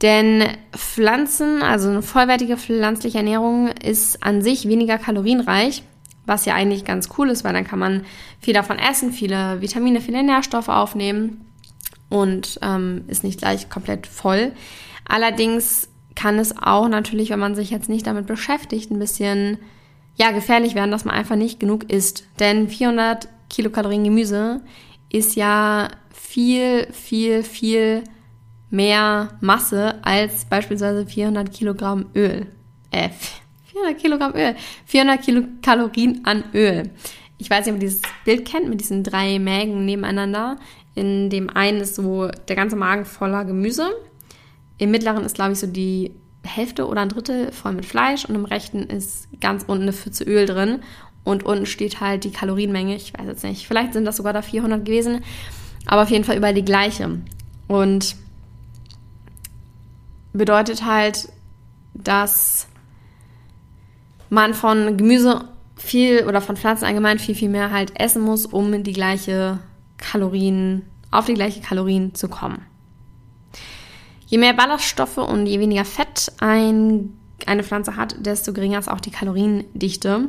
Denn 0.02 0.44
Pflanzen, 0.76 1.62
also 1.62 1.88
eine 1.88 2.02
vollwertige 2.02 2.56
pflanzliche 2.56 3.18
Ernährung, 3.18 3.68
ist 3.68 4.22
an 4.22 4.42
sich 4.42 4.68
weniger 4.68 4.96
kalorienreich, 4.96 5.82
was 6.24 6.44
ja 6.44 6.54
eigentlich 6.54 6.84
ganz 6.84 7.08
cool 7.18 7.30
ist, 7.30 7.42
weil 7.42 7.52
dann 7.52 7.66
kann 7.66 7.78
man 7.78 8.04
viel 8.40 8.54
davon 8.54 8.78
essen, 8.78 9.12
viele 9.12 9.60
Vitamine, 9.60 10.00
viele 10.00 10.22
Nährstoffe 10.22 10.68
aufnehmen 10.68 11.44
und 12.10 12.60
ähm, 12.62 13.04
ist 13.08 13.24
nicht 13.24 13.40
gleich 13.40 13.68
komplett 13.68 14.06
voll. 14.06 14.52
Allerdings 15.06 15.88
kann 16.14 16.38
es 16.38 16.56
auch 16.56 16.88
natürlich, 16.88 17.30
wenn 17.30 17.38
man 17.38 17.54
sich 17.54 17.70
jetzt 17.70 17.88
nicht 17.88 18.06
damit 18.06 18.26
beschäftigt, 18.26 18.90
ein 18.90 18.98
bisschen 18.98 19.58
ja 20.16 20.30
gefährlich 20.32 20.74
werden, 20.74 20.90
dass 20.90 21.04
man 21.04 21.14
einfach 21.14 21.36
nicht 21.36 21.60
genug 21.60 21.90
isst. 21.90 22.24
Denn 22.40 22.68
400 22.68 23.28
Kilokalorien 23.48 24.04
Gemüse 24.04 24.60
ist 25.10 25.36
ja 25.36 25.88
viel, 26.12 26.88
viel, 26.92 27.42
viel 27.42 28.04
mehr 28.70 29.30
Masse 29.40 29.94
als 30.02 30.44
beispielsweise 30.44 31.06
400 31.06 31.52
Kilogramm 31.52 32.06
Öl. 32.14 32.46
Äh, 32.90 33.10
400 33.72 33.98
Kilogramm 33.98 34.34
Öl. 34.34 34.54
400 34.86 35.22
Kilokalorien 35.22 36.20
an 36.24 36.44
Öl. 36.54 36.90
Ich 37.38 37.48
weiß 37.48 37.66
nicht, 37.66 37.74
ob 37.74 37.80
ihr 37.80 37.88
dieses 37.88 38.02
Bild 38.24 38.44
kennt 38.44 38.68
mit 38.68 38.80
diesen 38.80 39.04
drei 39.04 39.38
Mägen 39.38 39.84
nebeneinander. 39.84 40.56
In 40.94 41.30
dem 41.30 41.48
einen 41.48 41.80
ist 41.80 41.94
so 41.94 42.28
der 42.48 42.56
ganze 42.56 42.76
Magen 42.76 43.04
voller 43.04 43.44
Gemüse. 43.44 43.90
Im 44.78 44.90
mittleren 44.90 45.24
ist, 45.24 45.36
glaube 45.36 45.52
ich, 45.52 45.58
so 45.58 45.66
die 45.66 46.12
Hälfte 46.44 46.86
oder 46.86 47.02
ein 47.02 47.08
Drittel 47.08 47.52
voll 47.52 47.72
mit 47.72 47.86
Fleisch 47.86 48.24
und 48.24 48.34
im 48.34 48.44
rechten 48.44 48.84
ist 48.84 49.28
ganz 49.40 49.64
unten 49.66 49.82
eine 49.82 49.92
Pfütze 49.92 50.24
Öl 50.24 50.46
drin 50.46 50.80
und 51.24 51.44
unten 51.44 51.66
steht 51.66 52.00
halt 52.00 52.24
die 52.24 52.32
Kalorienmenge. 52.32 52.96
Ich 52.96 53.12
weiß 53.16 53.26
jetzt 53.26 53.44
nicht. 53.44 53.66
Vielleicht 53.66 53.92
sind 53.92 54.04
das 54.04 54.16
sogar 54.16 54.32
da 54.32 54.42
400 54.42 54.84
gewesen, 54.84 55.20
aber 55.86 56.02
auf 56.02 56.10
jeden 56.10 56.24
Fall 56.24 56.36
überall 56.36 56.54
die 56.54 56.64
gleiche. 56.64 57.20
Und 57.66 58.16
bedeutet 60.32 60.84
halt, 60.84 61.28
dass 61.94 62.68
man 64.30 64.54
von 64.54 64.96
Gemüse 64.96 65.48
viel 65.76 66.26
oder 66.26 66.40
von 66.40 66.56
Pflanzen 66.56 66.84
allgemein 66.84 67.18
viel, 67.18 67.34
viel 67.34 67.48
mehr 67.48 67.70
halt 67.70 67.98
essen 67.98 68.22
muss, 68.22 68.46
um 68.46 68.82
die 68.82 68.92
gleiche 68.92 69.58
Kalorien, 69.96 70.82
auf 71.10 71.26
die 71.26 71.34
gleiche 71.34 71.60
Kalorien 71.60 72.14
zu 72.14 72.28
kommen. 72.28 72.64
Je 74.26 74.38
mehr 74.38 74.52
Ballaststoffe 74.52 75.18
und 75.18 75.46
je 75.46 75.58
weniger 75.58 75.84
Fett 75.84 76.32
ein, 76.38 77.16
eine 77.46 77.64
Pflanze 77.64 77.96
hat, 77.96 78.14
desto 78.18 78.52
geringer 78.52 78.78
ist 78.78 78.88
auch 78.88 79.00
die 79.00 79.10
Kaloriendichte. 79.10 80.28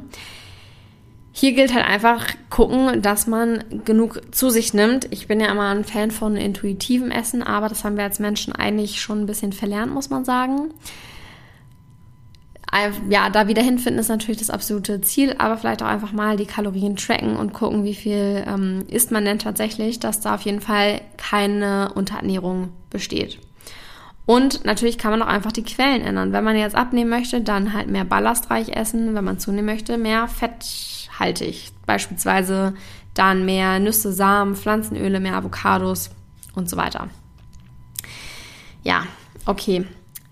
Hier 1.31 1.53
gilt 1.53 1.73
halt 1.73 1.85
einfach 1.85 2.27
gucken, 2.49 3.01
dass 3.01 3.27
man 3.27 3.63
genug 3.85 4.21
zu 4.33 4.49
sich 4.49 4.73
nimmt. 4.73 5.07
Ich 5.11 5.27
bin 5.27 5.39
ja 5.39 5.51
immer 5.51 5.69
ein 5.69 5.85
Fan 5.85 6.11
von 6.11 6.35
intuitivem 6.35 7.11
Essen, 7.11 7.43
aber 7.43 7.69
das 7.69 7.83
haben 7.83 7.97
wir 7.97 8.03
als 8.03 8.19
Menschen 8.19 8.53
eigentlich 8.53 9.01
schon 9.01 9.21
ein 9.21 9.25
bisschen 9.25 9.53
verlernt, 9.53 9.93
muss 9.93 10.09
man 10.09 10.25
sagen 10.25 10.73
ja, 13.09 13.29
da 13.29 13.47
wieder 13.47 13.63
hinfinden 13.63 13.99
ist 13.99 14.09
natürlich 14.09 14.37
das 14.37 14.49
absolute 14.49 15.01
Ziel, 15.01 15.35
aber 15.37 15.57
vielleicht 15.57 15.81
auch 15.81 15.87
einfach 15.87 16.11
mal 16.11 16.37
die 16.37 16.45
Kalorien 16.45 16.95
tracken 16.95 17.35
und 17.35 17.53
gucken, 17.53 17.83
wie 17.83 17.95
viel 17.95 18.43
ähm, 18.47 18.83
isst 18.87 19.11
man 19.11 19.25
denn 19.25 19.39
tatsächlich, 19.39 19.99
dass 19.99 20.21
da 20.21 20.35
auf 20.35 20.41
jeden 20.41 20.61
Fall 20.61 21.01
keine 21.17 21.91
Unterernährung 21.95 22.69
besteht. 22.89 23.39
Und 24.25 24.63
natürlich 24.65 24.99
kann 24.99 25.11
man 25.11 25.23
auch 25.23 25.27
einfach 25.27 25.51
die 25.51 25.63
Quellen 25.63 26.03
ändern. 26.03 26.31
Wenn 26.31 26.43
man 26.43 26.55
jetzt 26.55 26.75
abnehmen 26.75 27.09
möchte, 27.09 27.41
dann 27.41 27.73
halt 27.73 27.87
mehr 27.87 28.05
ballastreich 28.05 28.69
essen. 28.69 29.15
Wenn 29.15 29.23
man 29.23 29.39
zunehmen 29.39 29.65
möchte, 29.65 29.97
mehr 29.97 30.27
fetthaltig. 31.19 31.71
Beispielsweise 31.85 32.73
dann 33.13 33.45
mehr 33.45 33.79
Nüsse, 33.79 34.13
Samen, 34.13 34.55
Pflanzenöle, 34.55 35.19
mehr 35.19 35.35
Avocados 35.35 36.11
und 36.55 36.69
so 36.69 36.77
weiter. 36.77 37.09
Ja, 38.83 39.03
okay. 39.45 39.85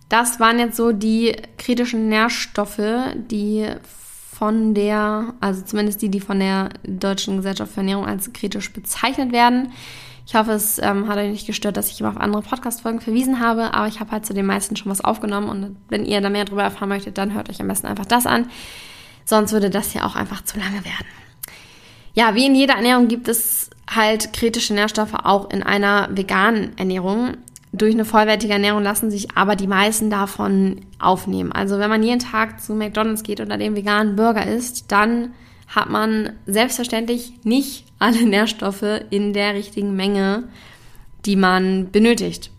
Das 0.10 0.40
waren 0.40 0.60
jetzt 0.60 0.78
so 0.78 0.94
die 0.94 1.36
kritischen 1.58 2.08
Nährstoffe, 2.08 2.80
die 3.16 3.68
von 4.32 4.74
der, 4.74 5.34
also 5.42 5.64
zumindest 5.64 6.02
die, 6.02 6.10
die 6.10 6.22
von 6.22 6.40
der 6.40 6.70
Deutschen 6.84 7.38
Gesellschaft 7.38 7.74
für 7.74 7.82
Ernährung 7.82 8.06
als 8.06 8.32
kritisch 8.32 8.72
bezeichnet 8.72 9.34
werden. 9.34 9.74
Ich 10.26 10.36
hoffe, 10.36 10.52
es 10.52 10.78
ähm, 10.80 11.08
hat 11.08 11.18
euch 11.18 11.32
nicht 11.32 11.48
gestört, 11.48 11.76
dass 11.76 11.90
ich 11.90 12.00
immer 12.00 12.10
auf 12.10 12.18
andere 12.18 12.42
Podcast-Folgen 12.42 13.02
verwiesen 13.02 13.40
habe, 13.40 13.74
aber 13.74 13.88
ich 13.88 14.00
habe 14.00 14.12
halt 14.12 14.26
zu 14.26 14.34
den 14.34 14.46
meisten 14.46 14.76
schon 14.76 14.92
was 14.92 15.02
aufgenommen 15.02 15.50
und 15.50 15.78
wenn 15.90 16.06
ihr 16.06 16.22
da 16.22 16.30
mehr 16.30 16.46
darüber 16.46 16.64
erfahren 16.64 16.90
möchtet, 16.90 17.18
dann 17.18 17.34
hört 17.34 17.50
euch 17.50 17.60
am 17.60 17.68
besten 17.68 17.88
einfach 17.88 18.06
das 18.06 18.26
an. 18.26 18.48
Sonst 19.28 19.52
würde 19.52 19.70
das 19.70 19.94
ja 19.94 20.06
auch 20.06 20.16
einfach 20.16 20.44
zu 20.44 20.58
lange 20.58 20.84
werden. 20.84 21.06
Ja, 22.16 22.34
wie 22.34 22.48
in 22.48 22.56
jeder 22.56 22.74
Ernährung 22.74 23.08
gibt 23.08 23.28
es 23.28 23.70
halt 23.88 24.34
kritische 24.34 24.74
Nährstoffe 24.74 25.14
auch 25.14 25.52
in 25.52 25.62
einer 25.62 26.10
veganen 26.12 26.76
Ernährung 26.80 27.38
durch 27.74 27.94
eine 27.94 28.06
vollwertige 28.06 28.54
Ernährung 28.54 28.82
lassen 28.82 29.12
sich 29.12 29.36
aber 29.36 29.56
die 29.56 29.68
meisten 29.68 30.10
davon 30.10 30.82
aufnehmen. 31.00 31.52
Also 31.52 31.80
wenn 31.80 31.90
man 31.90 32.04
jeden 32.04 32.20
Tag 32.20 32.62
zu 32.62 32.74
McDonald's 32.74 33.24
geht 33.24 33.42
oder 33.42 33.58
den 33.58 33.76
veganen 33.76 34.16
Burger 34.16 34.46
isst, 34.46 34.92
dann 34.92 35.34
hat 35.68 35.90
man 35.90 36.32
selbstverständlich 36.46 37.34
nicht 37.44 37.86
alle 38.00 38.26
Nährstoffe 38.26 39.02
in 39.10 39.34
der 39.34 39.54
richtigen 39.54 39.96
Menge, 39.96 40.46
die 41.26 41.36
man 41.36 41.92
benötigt. 41.92 42.52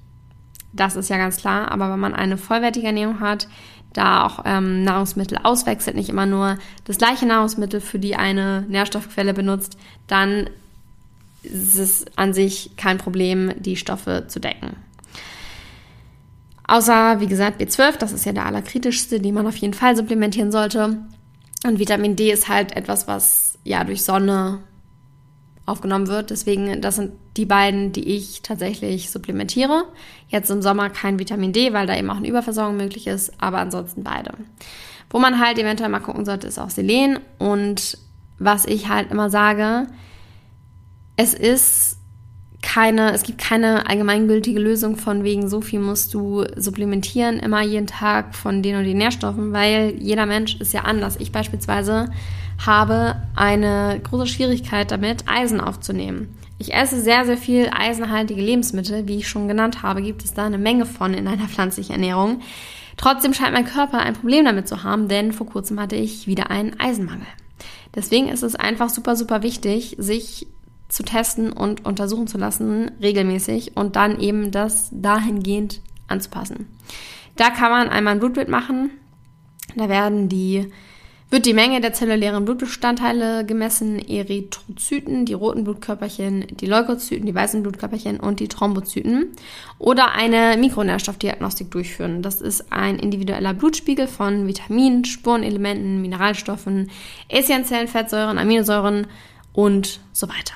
Das 0.74 0.94
ist 0.94 1.08
ja 1.08 1.16
ganz 1.16 1.38
klar. 1.38 1.70
Aber 1.72 1.90
wenn 1.90 2.00
man 2.00 2.14
eine 2.14 2.36
vollwertige 2.36 2.86
Ernährung 2.86 3.20
hat, 3.20 3.48
da 3.92 4.24
auch 4.26 4.40
ähm, 4.44 4.84
Nahrungsmittel 4.84 5.38
auswechselt, 5.42 5.96
nicht 5.96 6.08
immer 6.08 6.26
nur 6.26 6.58
das 6.84 6.98
gleiche 6.98 7.26
Nahrungsmittel 7.26 7.80
für 7.80 7.98
die 7.98 8.16
eine 8.16 8.64
Nährstoffquelle 8.68 9.34
benutzt, 9.34 9.78
dann 10.06 10.50
ist 11.42 11.78
es 11.78 12.04
an 12.16 12.34
sich 12.34 12.72
kein 12.76 12.98
Problem, 12.98 13.52
die 13.58 13.76
Stoffe 13.76 14.24
zu 14.28 14.40
decken. 14.40 14.76
Außer, 16.66 17.20
wie 17.20 17.26
gesagt, 17.26 17.60
B12, 17.60 17.96
das 17.98 18.12
ist 18.12 18.26
ja 18.26 18.32
der 18.32 18.44
allerkritischste, 18.44 19.20
den 19.20 19.34
man 19.34 19.46
auf 19.46 19.56
jeden 19.56 19.72
Fall 19.72 19.96
supplementieren 19.96 20.52
sollte. 20.52 20.98
Und 21.64 21.78
Vitamin 21.78 22.14
D 22.14 22.30
ist 22.30 22.48
halt 22.48 22.76
etwas, 22.76 23.08
was 23.08 23.58
ja 23.64 23.84
durch 23.84 24.04
Sonne 24.04 24.60
aufgenommen 25.68 26.08
wird. 26.08 26.30
Deswegen, 26.30 26.80
das 26.80 26.96
sind 26.96 27.12
die 27.36 27.46
beiden, 27.46 27.92
die 27.92 28.08
ich 28.16 28.42
tatsächlich 28.42 29.10
supplementiere. 29.10 29.84
Jetzt 30.28 30.50
im 30.50 30.62
Sommer 30.62 30.90
kein 30.90 31.18
Vitamin 31.18 31.52
D, 31.52 31.72
weil 31.72 31.86
da 31.86 31.96
eben 31.96 32.10
auch 32.10 32.16
eine 32.16 32.28
Überversorgung 32.28 32.76
möglich 32.76 33.06
ist, 33.06 33.32
aber 33.38 33.58
ansonsten 33.58 34.02
beide. 34.02 34.32
Wo 35.10 35.18
man 35.18 35.38
halt 35.38 35.58
eventuell 35.58 35.90
mal 35.90 36.00
gucken 36.00 36.24
sollte, 36.24 36.46
ist 36.46 36.58
auch 36.58 36.70
Selen. 36.70 37.18
Und 37.38 37.98
was 38.38 38.64
ich 38.66 38.88
halt 38.88 39.10
immer 39.10 39.30
sage, 39.30 39.86
es 41.16 41.34
ist 41.34 41.98
keine, 42.62 43.12
es 43.12 43.22
gibt 43.22 43.38
keine 43.38 43.88
allgemeingültige 43.88 44.58
Lösung 44.58 44.96
von 44.96 45.22
wegen, 45.22 45.48
so 45.48 45.60
viel 45.60 45.80
musst 45.80 46.12
du 46.12 46.44
supplementieren, 46.56 47.38
immer 47.38 47.62
jeden 47.62 47.86
Tag 47.86 48.34
von 48.34 48.62
den 48.62 48.76
und 48.76 48.84
den 48.84 48.98
Nährstoffen, 48.98 49.52
weil 49.52 49.94
jeder 49.98 50.26
Mensch 50.26 50.56
ist 50.56 50.72
ja 50.72 50.82
anders. 50.82 51.16
Ich 51.20 51.30
beispielsweise 51.30 52.10
habe 52.64 53.22
eine 53.34 54.00
große 54.02 54.26
Schwierigkeit 54.26 54.90
damit, 54.90 55.24
Eisen 55.26 55.60
aufzunehmen. 55.60 56.34
Ich 56.58 56.74
esse 56.74 57.00
sehr, 57.00 57.24
sehr 57.24 57.36
viel 57.36 57.70
eisenhaltige 57.72 58.40
Lebensmittel, 58.40 59.06
wie 59.06 59.18
ich 59.18 59.28
schon 59.28 59.46
genannt 59.46 59.82
habe, 59.82 60.02
gibt 60.02 60.24
es 60.24 60.34
da 60.34 60.46
eine 60.46 60.58
Menge 60.58 60.86
von 60.86 61.14
in 61.14 61.28
einer 61.28 61.48
pflanzlichen 61.48 61.94
Ernährung. 61.94 62.40
Trotzdem 62.96 63.32
scheint 63.32 63.52
mein 63.52 63.64
Körper 63.64 64.00
ein 64.00 64.14
Problem 64.14 64.44
damit 64.44 64.66
zu 64.66 64.82
haben, 64.82 65.08
denn 65.08 65.32
vor 65.32 65.46
kurzem 65.46 65.78
hatte 65.80 65.94
ich 65.94 66.26
wieder 66.26 66.50
einen 66.50 66.78
Eisenmangel. 66.80 67.26
Deswegen 67.94 68.28
ist 68.28 68.42
es 68.42 68.56
einfach 68.56 68.90
super, 68.90 69.14
super 69.14 69.42
wichtig, 69.42 69.96
sich 69.98 70.48
zu 70.88 71.02
testen 71.02 71.52
und 71.52 71.84
untersuchen 71.84 72.26
zu 72.26 72.38
lassen, 72.38 72.90
regelmäßig 73.00 73.76
und 73.76 73.96
dann 73.96 74.20
eben 74.20 74.50
das 74.50 74.88
dahingehend 74.92 75.80
anzupassen. 76.08 76.66
Da 77.36 77.50
kann 77.50 77.70
man 77.70 77.88
einmal 77.88 78.14
ein 78.14 78.20
Blutbild 78.20 78.48
machen. 78.48 78.90
Da 79.76 79.88
werden 79.88 80.28
die, 80.28 80.72
wird 81.30 81.44
die 81.44 81.52
Menge 81.52 81.80
der 81.80 81.92
zellulären 81.92 82.44
Blutbestandteile 82.44 83.44
gemessen, 83.44 83.98
Erythrozyten, 83.98 85.26
die 85.26 85.34
roten 85.34 85.64
Blutkörperchen, 85.64 86.46
die 86.50 86.66
Leukozyten, 86.66 87.26
die 87.26 87.34
weißen 87.34 87.62
Blutkörperchen 87.62 88.18
und 88.18 88.40
die 88.40 88.48
Thrombozyten. 88.48 89.32
Oder 89.78 90.12
eine 90.12 90.56
Mikronährstoffdiagnostik 90.56 91.70
durchführen. 91.70 92.22
Das 92.22 92.40
ist 92.40 92.72
ein 92.72 92.98
individueller 92.98 93.52
Blutspiegel 93.52 94.06
von 94.06 94.46
Vitaminen, 94.46 95.04
Spurenelementen, 95.04 96.00
Mineralstoffen, 96.00 96.90
essentiellen 97.28 97.88
Fettsäuren, 97.88 98.38
Aminosäuren 98.38 99.06
und 99.52 100.00
so 100.12 100.28
weiter. 100.28 100.54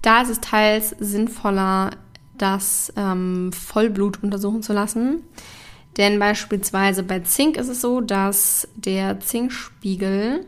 Da 0.00 0.22
ist 0.22 0.30
es 0.30 0.40
teils 0.40 0.90
sinnvoller, 0.98 1.90
das 2.38 2.92
ähm, 2.96 3.52
Vollblut 3.52 4.22
untersuchen 4.22 4.62
zu 4.62 4.72
lassen. 4.72 5.22
Denn 5.96 6.18
beispielsweise 6.18 7.02
bei 7.02 7.20
Zink 7.20 7.56
ist 7.56 7.68
es 7.68 7.80
so, 7.80 8.00
dass 8.00 8.68
der 8.74 9.20
Zinkspiegel 9.20 10.44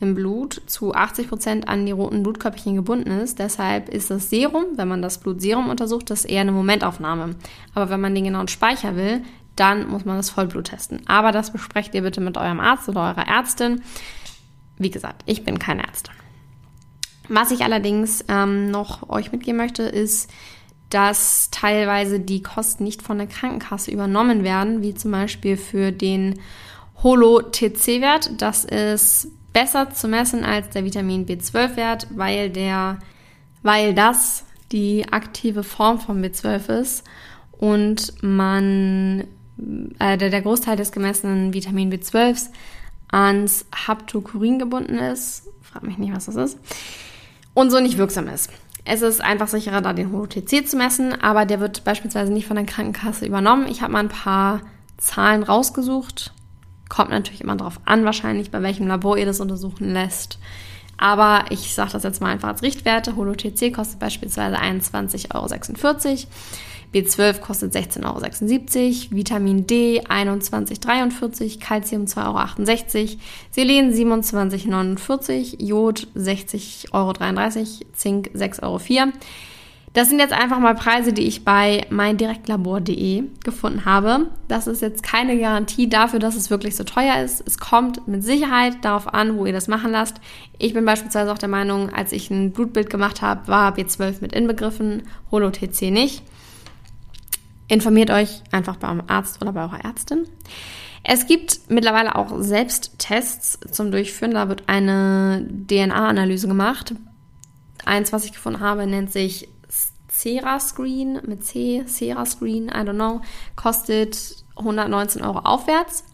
im 0.00 0.14
Blut 0.14 0.60
zu 0.66 0.94
80 0.94 1.28
Prozent 1.28 1.68
an 1.68 1.86
die 1.86 1.92
roten 1.92 2.22
Blutkörperchen 2.22 2.76
gebunden 2.76 3.10
ist. 3.10 3.38
Deshalb 3.38 3.88
ist 3.88 4.10
das 4.10 4.28
Serum, 4.28 4.64
wenn 4.76 4.88
man 4.88 5.00
das 5.00 5.18
Blutserum 5.18 5.70
untersucht, 5.70 6.10
das 6.10 6.26
eher 6.26 6.42
eine 6.42 6.52
Momentaufnahme. 6.52 7.36
Aber 7.74 7.88
wenn 7.88 8.00
man 8.00 8.14
den 8.14 8.24
genauen 8.24 8.48
Speicher 8.48 8.96
will, 8.96 9.22
dann 9.56 9.88
muss 9.88 10.04
man 10.04 10.18
das 10.18 10.28
Vollblut 10.28 10.66
testen. 10.66 11.00
Aber 11.06 11.32
das 11.32 11.50
besprecht 11.50 11.94
ihr 11.94 12.02
bitte 12.02 12.20
mit 12.20 12.36
eurem 12.36 12.60
Arzt 12.60 12.88
oder 12.90 13.00
eurer 13.00 13.26
Ärztin. 13.26 13.82
Wie 14.76 14.90
gesagt, 14.90 15.22
ich 15.24 15.44
bin 15.44 15.58
keine 15.58 15.86
Ärztin. 15.86 16.12
Was 17.28 17.50
ich 17.50 17.64
allerdings 17.64 18.22
ähm, 18.28 18.70
noch 18.70 19.08
euch 19.08 19.32
mitgeben 19.32 19.56
möchte, 19.56 19.82
ist, 19.82 20.30
dass 20.90 21.50
teilweise 21.50 22.20
die 22.20 22.42
Kosten 22.42 22.84
nicht 22.84 23.02
von 23.02 23.18
der 23.18 23.26
Krankenkasse 23.26 23.90
übernommen 23.90 24.44
werden, 24.44 24.82
wie 24.82 24.94
zum 24.94 25.10
Beispiel 25.10 25.56
für 25.56 25.92
den 25.92 26.38
Holo-TC-Wert. 27.02 28.30
Das 28.38 28.64
ist 28.64 29.28
besser 29.52 29.90
zu 29.90 30.08
messen 30.08 30.44
als 30.44 30.70
der 30.70 30.84
Vitamin 30.84 31.26
B12-Wert, 31.26 32.08
weil 32.10 32.50
der, 32.50 32.98
weil 33.62 33.94
das 33.94 34.44
die 34.72 35.06
aktive 35.10 35.62
Form 35.62 35.98
von 36.00 36.24
B12 36.24 36.80
ist 36.80 37.04
und 37.52 38.22
man 38.22 39.24
äh, 39.98 40.18
der, 40.18 40.30
der 40.30 40.42
Großteil 40.42 40.76
des 40.76 40.92
gemessenen 40.92 41.52
Vitamin 41.52 41.92
B12s 41.92 42.50
ans 43.08 43.64
Haptokurin 43.74 44.58
gebunden 44.58 44.98
ist. 44.98 45.44
Frag 45.62 45.82
mich 45.82 45.98
nicht, 45.98 46.14
was 46.14 46.26
das 46.26 46.36
ist 46.36 46.58
und 47.56 47.70
so 47.70 47.80
nicht 47.80 47.96
wirksam 47.96 48.28
ist. 48.28 48.50
Es 48.88 49.02
ist 49.02 49.20
einfach 49.20 49.48
sicherer, 49.48 49.80
da 49.80 49.92
den 49.92 50.12
HOTC 50.12 50.66
zu 50.66 50.76
messen, 50.76 51.20
aber 51.20 51.44
der 51.44 51.58
wird 51.58 51.82
beispielsweise 51.82 52.32
nicht 52.32 52.46
von 52.46 52.54
der 52.54 52.66
Krankenkasse 52.66 53.26
übernommen. 53.26 53.66
Ich 53.68 53.82
habe 53.82 53.92
mal 53.92 53.98
ein 53.98 54.08
paar 54.08 54.60
Zahlen 54.96 55.42
rausgesucht. 55.42 56.32
Kommt 56.88 57.10
natürlich 57.10 57.40
immer 57.40 57.56
darauf 57.56 57.80
an, 57.84 58.04
wahrscheinlich, 58.04 58.52
bei 58.52 58.62
welchem 58.62 58.86
Labor 58.86 59.18
ihr 59.18 59.26
das 59.26 59.40
untersuchen 59.40 59.92
lässt. 59.92 60.38
Aber 60.98 61.46
ich 61.50 61.74
sage 61.74 61.92
das 61.92 62.04
jetzt 62.04 62.20
mal 62.20 62.30
einfach 62.30 62.48
als 62.48 62.62
Richtwerte. 62.62 63.16
HoloTC 63.16 63.74
kostet 63.74 63.98
beispielsweise 63.98 64.56
21,46 64.56 65.34
Euro. 65.34 65.48
B12 66.94 67.40
kostet 67.40 67.74
16,76 67.74 68.04
Euro, 68.04 69.16
Vitamin 69.16 69.66
D 69.66 70.00
21,43 70.02 71.60
Calcium 71.60 72.04
2,68 72.04 72.96
Euro, 72.98 73.18
Selen 73.50 73.92
27,49 73.92 75.62
Jod 75.62 76.08
60,33 76.16 76.92
Euro, 76.92 77.12
Zink 77.94 78.30
6,04 78.34 78.62
Euro. 78.62 79.12
Das 79.96 80.10
sind 80.10 80.18
jetzt 80.18 80.34
einfach 80.34 80.58
mal 80.58 80.74
Preise, 80.74 81.14
die 81.14 81.26
ich 81.26 81.42
bei 81.42 81.86
meindirektlabor.de 81.88 83.22
gefunden 83.42 83.86
habe. 83.86 84.26
Das 84.46 84.66
ist 84.66 84.82
jetzt 84.82 85.02
keine 85.02 85.38
Garantie 85.38 85.88
dafür, 85.88 86.18
dass 86.18 86.36
es 86.36 86.50
wirklich 86.50 86.76
so 86.76 86.84
teuer 86.84 87.22
ist. 87.24 87.42
Es 87.46 87.56
kommt 87.56 88.06
mit 88.06 88.22
Sicherheit 88.22 88.84
darauf 88.84 89.14
an, 89.14 89.38
wo 89.38 89.46
ihr 89.46 89.54
das 89.54 89.68
machen 89.68 89.92
lasst. 89.92 90.16
Ich 90.58 90.74
bin 90.74 90.84
beispielsweise 90.84 91.32
auch 91.32 91.38
der 91.38 91.48
Meinung, 91.48 91.88
als 91.88 92.12
ich 92.12 92.28
ein 92.28 92.52
Blutbild 92.52 92.90
gemacht 92.90 93.22
habe, 93.22 93.48
war 93.48 93.74
B12 93.74 94.16
mit 94.20 94.34
inbegriffen, 94.34 95.04
Holo-TC 95.30 95.90
nicht. 95.90 96.22
Informiert 97.68 98.10
euch 98.10 98.42
einfach 98.52 98.76
bei 98.76 98.88
eurem 98.88 99.02
Arzt 99.08 99.42
oder 99.42 99.52
bei 99.52 99.62
eurer 99.62 99.84
Ärztin. 99.84 100.28
Es 101.02 101.26
gibt 101.26 101.60
mittlerweile 101.68 102.16
auch 102.16 102.40
Selbsttests 102.40 103.58
zum 103.70 103.90
Durchführen. 103.90 104.34
Da 104.34 104.48
wird 104.48 104.64
eine 104.68 105.46
DNA-Analyse 105.68 106.48
gemacht. 106.48 106.94
Eins, 107.84 108.12
was 108.12 108.24
ich 108.24 108.32
gefunden 108.32 108.60
habe, 108.60 108.86
nennt 108.86 109.12
sich 109.12 109.48
Cerascreen 110.10 111.20
mit 111.26 111.44
C, 111.44 111.84
Cerascreen, 111.86 112.68
I 112.68 112.80
don't 112.80 112.94
know, 112.94 113.20
kostet 113.54 114.36
119 114.56 115.22
Euro 115.22 115.40
aufwärts. 115.40 116.04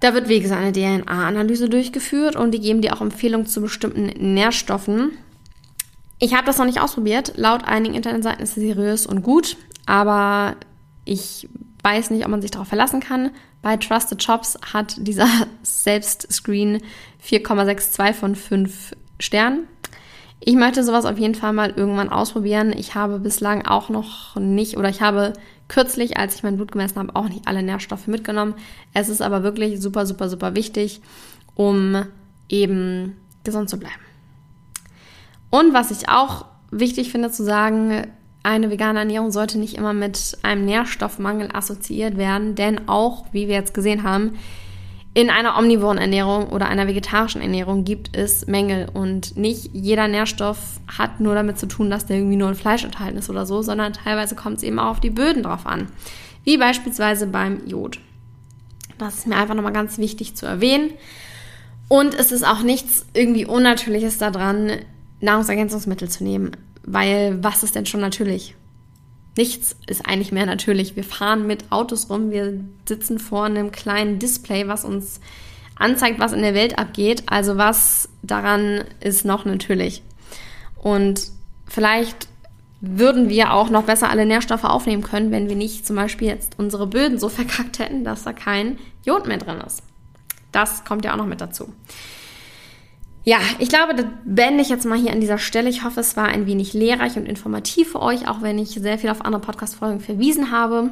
Da 0.00 0.14
wird, 0.14 0.28
wie 0.28 0.40
gesagt, 0.40 0.60
eine 0.60 0.72
DNA-Analyse 0.72 1.68
durchgeführt 1.68 2.34
und 2.34 2.50
die 2.50 2.60
geben 2.60 2.82
dir 2.82 2.94
auch 2.94 3.00
Empfehlungen 3.00 3.46
zu 3.46 3.60
bestimmten 3.60 4.34
Nährstoffen. 4.34 5.12
Ich 6.18 6.34
habe 6.34 6.44
das 6.44 6.58
noch 6.58 6.66
nicht 6.66 6.80
ausprobiert. 6.80 7.34
Laut 7.36 7.64
einigen 7.64 7.94
Internetseiten 7.94 8.42
ist 8.42 8.50
es 8.50 8.62
seriös 8.62 9.06
und 9.06 9.22
gut 9.22 9.56
aber 9.86 10.56
ich 11.04 11.48
weiß 11.82 12.10
nicht, 12.10 12.24
ob 12.24 12.30
man 12.30 12.42
sich 12.42 12.50
darauf 12.50 12.68
verlassen 12.68 13.00
kann. 13.00 13.30
Bei 13.60 13.76
Trusted 13.76 14.22
Shops 14.22 14.58
hat 14.72 14.94
dieser 14.98 15.28
Selbstscreen 15.62 16.80
4,62 17.24 18.12
von 18.12 18.36
5 18.36 18.96
Sternen. 19.18 19.66
Ich 20.40 20.56
möchte 20.56 20.82
sowas 20.82 21.04
auf 21.04 21.18
jeden 21.18 21.36
Fall 21.36 21.52
mal 21.52 21.70
irgendwann 21.70 22.08
ausprobieren. 22.08 22.72
Ich 22.76 22.96
habe 22.96 23.20
bislang 23.20 23.64
auch 23.64 23.88
noch 23.88 24.34
nicht 24.36 24.76
oder 24.76 24.88
ich 24.88 25.00
habe 25.00 25.34
kürzlich, 25.68 26.16
als 26.16 26.34
ich 26.34 26.42
mein 26.42 26.56
Blut 26.56 26.72
gemessen 26.72 26.98
habe, 26.98 27.14
auch 27.14 27.28
nicht 27.28 27.46
alle 27.46 27.62
Nährstoffe 27.62 28.08
mitgenommen. 28.08 28.54
Es 28.92 29.08
ist 29.08 29.22
aber 29.22 29.44
wirklich 29.44 29.80
super, 29.80 30.04
super, 30.04 30.28
super 30.28 30.56
wichtig, 30.56 31.00
um 31.54 32.04
eben 32.48 33.16
gesund 33.44 33.70
zu 33.70 33.78
bleiben. 33.78 33.94
Und 35.50 35.72
was 35.72 35.92
ich 35.92 36.08
auch 36.08 36.46
wichtig 36.72 37.12
finde 37.12 37.30
zu 37.30 37.44
sagen, 37.44 38.08
eine 38.42 38.70
vegane 38.70 39.00
Ernährung 39.00 39.30
sollte 39.30 39.58
nicht 39.58 39.76
immer 39.76 39.92
mit 39.92 40.38
einem 40.42 40.64
Nährstoffmangel 40.64 41.50
assoziiert 41.52 42.16
werden, 42.16 42.54
denn 42.54 42.88
auch, 42.88 43.26
wie 43.32 43.48
wir 43.48 43.54
jetzt 43.54 43.74
gesehen 43.74 44.02
haben, 44.02 44.38
in 45.14 45.28
einer 45.28 45.58
omnivoren 45.58 45.98
Ernährung 45.98 46.48
oder 46.48 46.68
einer 46.68 46.88
vegetarischen 46.88 47.42
Ernährung 47.42 47.84
gibt 47.84 48.16
es 48.16 48.46
Mängel 48.46 48.88
und 48.92 49.36
nicht 49.36 49.70
jeder 49.74 50.08
Nährstoff 50.08 50.80
hat 50.98 51.20
nur 51.20 51.34
damit 51.34 51.58
zu 51.58 51.66
tun, 51.66 51.90
dass 51.90 52.06
der 52.06 52.16
irgendwie 52.16 52.36
nur 52.36 52.48
in 52.48 52.54
Fleisch 52.54 52.82
enthalten 52.82 53.18
ist 53.18 53.28
oder 53.28 53.44
so, 53.44 53.60
sondern 53.60 53.92
teilweise 53.92 54.34
kommt 54.34 54.56
es 54.56 54.62
eben 54.62 54.78
auch 54.78 54.92
auf 54.92 55.00
die 55.00 55.10
Böden 55.10 55.42
drauf 55.42 55.66
an, 55.66 55.88
wie 56.44 56.56
beispielsweise 56.56 57.26
beim 57.26 57.66
Jod. 57.66 58.00
Das 58.96 59.16
ist 59.16 59.26
mir 59.26 59.36
einfach 59.36 59.54
nochmal 59.54 59.72
ganz 59.72 59.98
wichtig 59.98 60.34
zu 60.34 60.46
erwähnen. 60.46 60.90
Und 61.88 62.14
es 62.14 62.32
ist 62.32 62.46
auch 62.46 62.62
nichts 62.62 63.04
irgendwie 63.12 63.44
Unnatürliches 63.44 64.16
daran, 64.16 64.72
Nahrungsergänzungsmittel 65.20 66.08
zu 66.08 66.24
nehmen. 66.24 66.52
Weil 66.84 67.42
was 67.42 67.62
ist 67.62 67.74
denn 67.74 67.86
schon 67.86 68.00
natürlich? 68.00 68.54
Nichts 69.36 69.76
ist 69.86 70.06
eigentlich 70.06 70.32
mehr 70.32 70.46
natürlich. 70.46 70.94
Wir 70.96 71.04
fahren 71.04 71.46
mit 71.46 71.70
Autos 71.70 72.10
rum, 72.10 72.30
wir 72.30 72.60
sitzen 72.86 73.18
vor 73.18 73.44
einem 73.44 73.72
kleinen 73.72 74.18
Display, 74.18 74.68
was 74.68 74.84
uns 74.84 75.20
anzeigt, 75.76 76.18
was 76.18 76.32
in 76.32 76.42
der 76.42 76.54
Welt 76.54 76.78
abgeht. 76.78 77.24
Also 77.26 77.56
was 77.56 78.08
daran 78.22 78.84
ist 79.00 79.24
noch 79.24 79.44
natürlich. 79.44 80.02
Und 80.76 81.30
vielleicht 81.66 82.28
würden 82.80 83.28
wir 83.28 83.52
auch 83.52 83.70
noch 83.70 83.84
besser 83.84 84.10
alle 84.10 84.26
Nährstoffe 84.26 84.64
aufnehmen 84.64 85.04
können, 85.04 85.30
wenn 85.30 85.48
wir 85.48 85.56
nicht 85.56 85.86
zum 85.86 85.96
Beispiel 85.96 86.28
jetzt 86.28 86.58
unsere 86.58 86.86
Böden 86.86 87.18
so 87.18 87.28
verkackt 87.30 87.78
hätten, 87.78 88.04
dass 88.04 88.24
da 88.24 88.32
kein 88.32 88.78
Jod 89.04 89.26
mehr 89.26 89.38
drin 89.38 89.60
ist. 89.64 89.82
Das 90.50 90.84
kommt 90.84 91.04
ja 91.04 91.12
auch 91.12 91.16
noch 91.16 91.26
mit 91.26 91.40
dazu. 91.40 91.72
Ja, 93.24 93.38
ich 93.60 93.68
glaube, 93.68 93.94
das 93.94 94.06
beende 94.24 94.62
ich 94.62 94.68
jetzt 94.68 94.84
mal 94.84 94.98
hier 94.98 95.12
an 95.12 95.20
dieser 95.20 95.38
Stelle. 95.38 95.70
Ich 95.70 95.84
hoffe, 95.84 96.00
es 96.00 96.16
war 96.16 96.26
ein 96.26 96.46
wenig 96.46 96.72
lehrreich 96.72 97.16
und 97.16 97.26
informativ 97.26 97.92
für 97.92 98.02
euch, 98.02 98.28
auch 98.28 98.42
wenn 98.42 98.58
ich 98.58 98.70
sehr 98.70 98.98
viel 98.98 99.10
auf 99.10 99.24
andere 99.24 99.40
Podcast-Folgen 99.40 100.00
verwiesen 100.00 100.50
habe. 100.50 100.90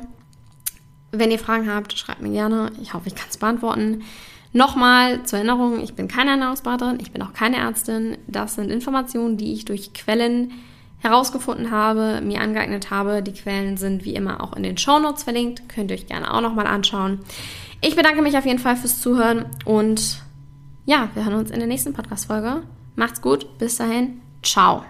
Wenn 1.11 1.33
ihr 1.33 1.41
Fragen 1.41 1.73
habt, 1.73 1.99
schreibt 1.99 2.23
mir 2.23 2.31
gerne. 2.31 2.71
Ich 2.81 2.95
hoffe, 2.95 3.09
ich 3.09 3.17
kann 3.17 3.27
es 3.29 3.37
beantworten. 3.37 4.03
Nochmal 4.53 5.25
zur 5.25 5.39
Erinnerung, 5.39 5.81
ich 5.83 5.95
bin 5.95 6.07
keine 6.07 6.31
Ernährungsberaterin, 6.31 6.99
ich 7.01 7.13
bin 7.13 7.23
auch 7.23 7.33
keine 7.33 7.57
Ärztin. 7.57 8.17
Das 8.29 8.55
sind 8.55 8.71
Informationen, 8.71 9.37
die 9.37 9.53
ich 9.53 9.65
durch 9.65 9.93
Quellen 9.93 10.53
herausgefunden 10.99 11.71
habe, 11.73 12.21
mir 12.21 12.41
angeeignet 12.41 12.91
habe. 12.91 13.23
Die 13.23 13.33
Quellen 13.33 13.77
sind 13.77 14.05
wie 14.05 14.15
immer 14.15 14.41
auch 14.41 14.55
in 14.55 14.63
den 14.63 14.77
Show 14.77 15.01
Notes 15.01 15.25
verlinkt. 15.25 15.69
Könnt 15.69 15.91
ihr 15.91 15.97
euch 15.97 16.07
gerne 16.07 16.33
auch 16.33 16.41
nochmal 16.41 16.67
anschauen. 16.67 17.21
Ich 17.81 17.97
bedanke 17.97 18.23
mich 18.23 18.37
auf 18.37 18.47
jeden 18.47 18.59
Fall 18.59 18.77
fürs 18.77 19.01
Zuhören 19.01 19.47
und 19.65 20.23
ja, 20.91 21.09
wir 21.15 21.25
hören 21.25 21.37
uns 21.37 21.53
in 21.53 21.61
der 21.61 21.69
nächsten 21.69 21.93
Podcast-Folge. 21.93 22.65
Macht's 22.97 23.23
gut, 23.23 23.59
bis 23.59 23.77
dahin, 23.77 24.21
ciao. 24.43 24.85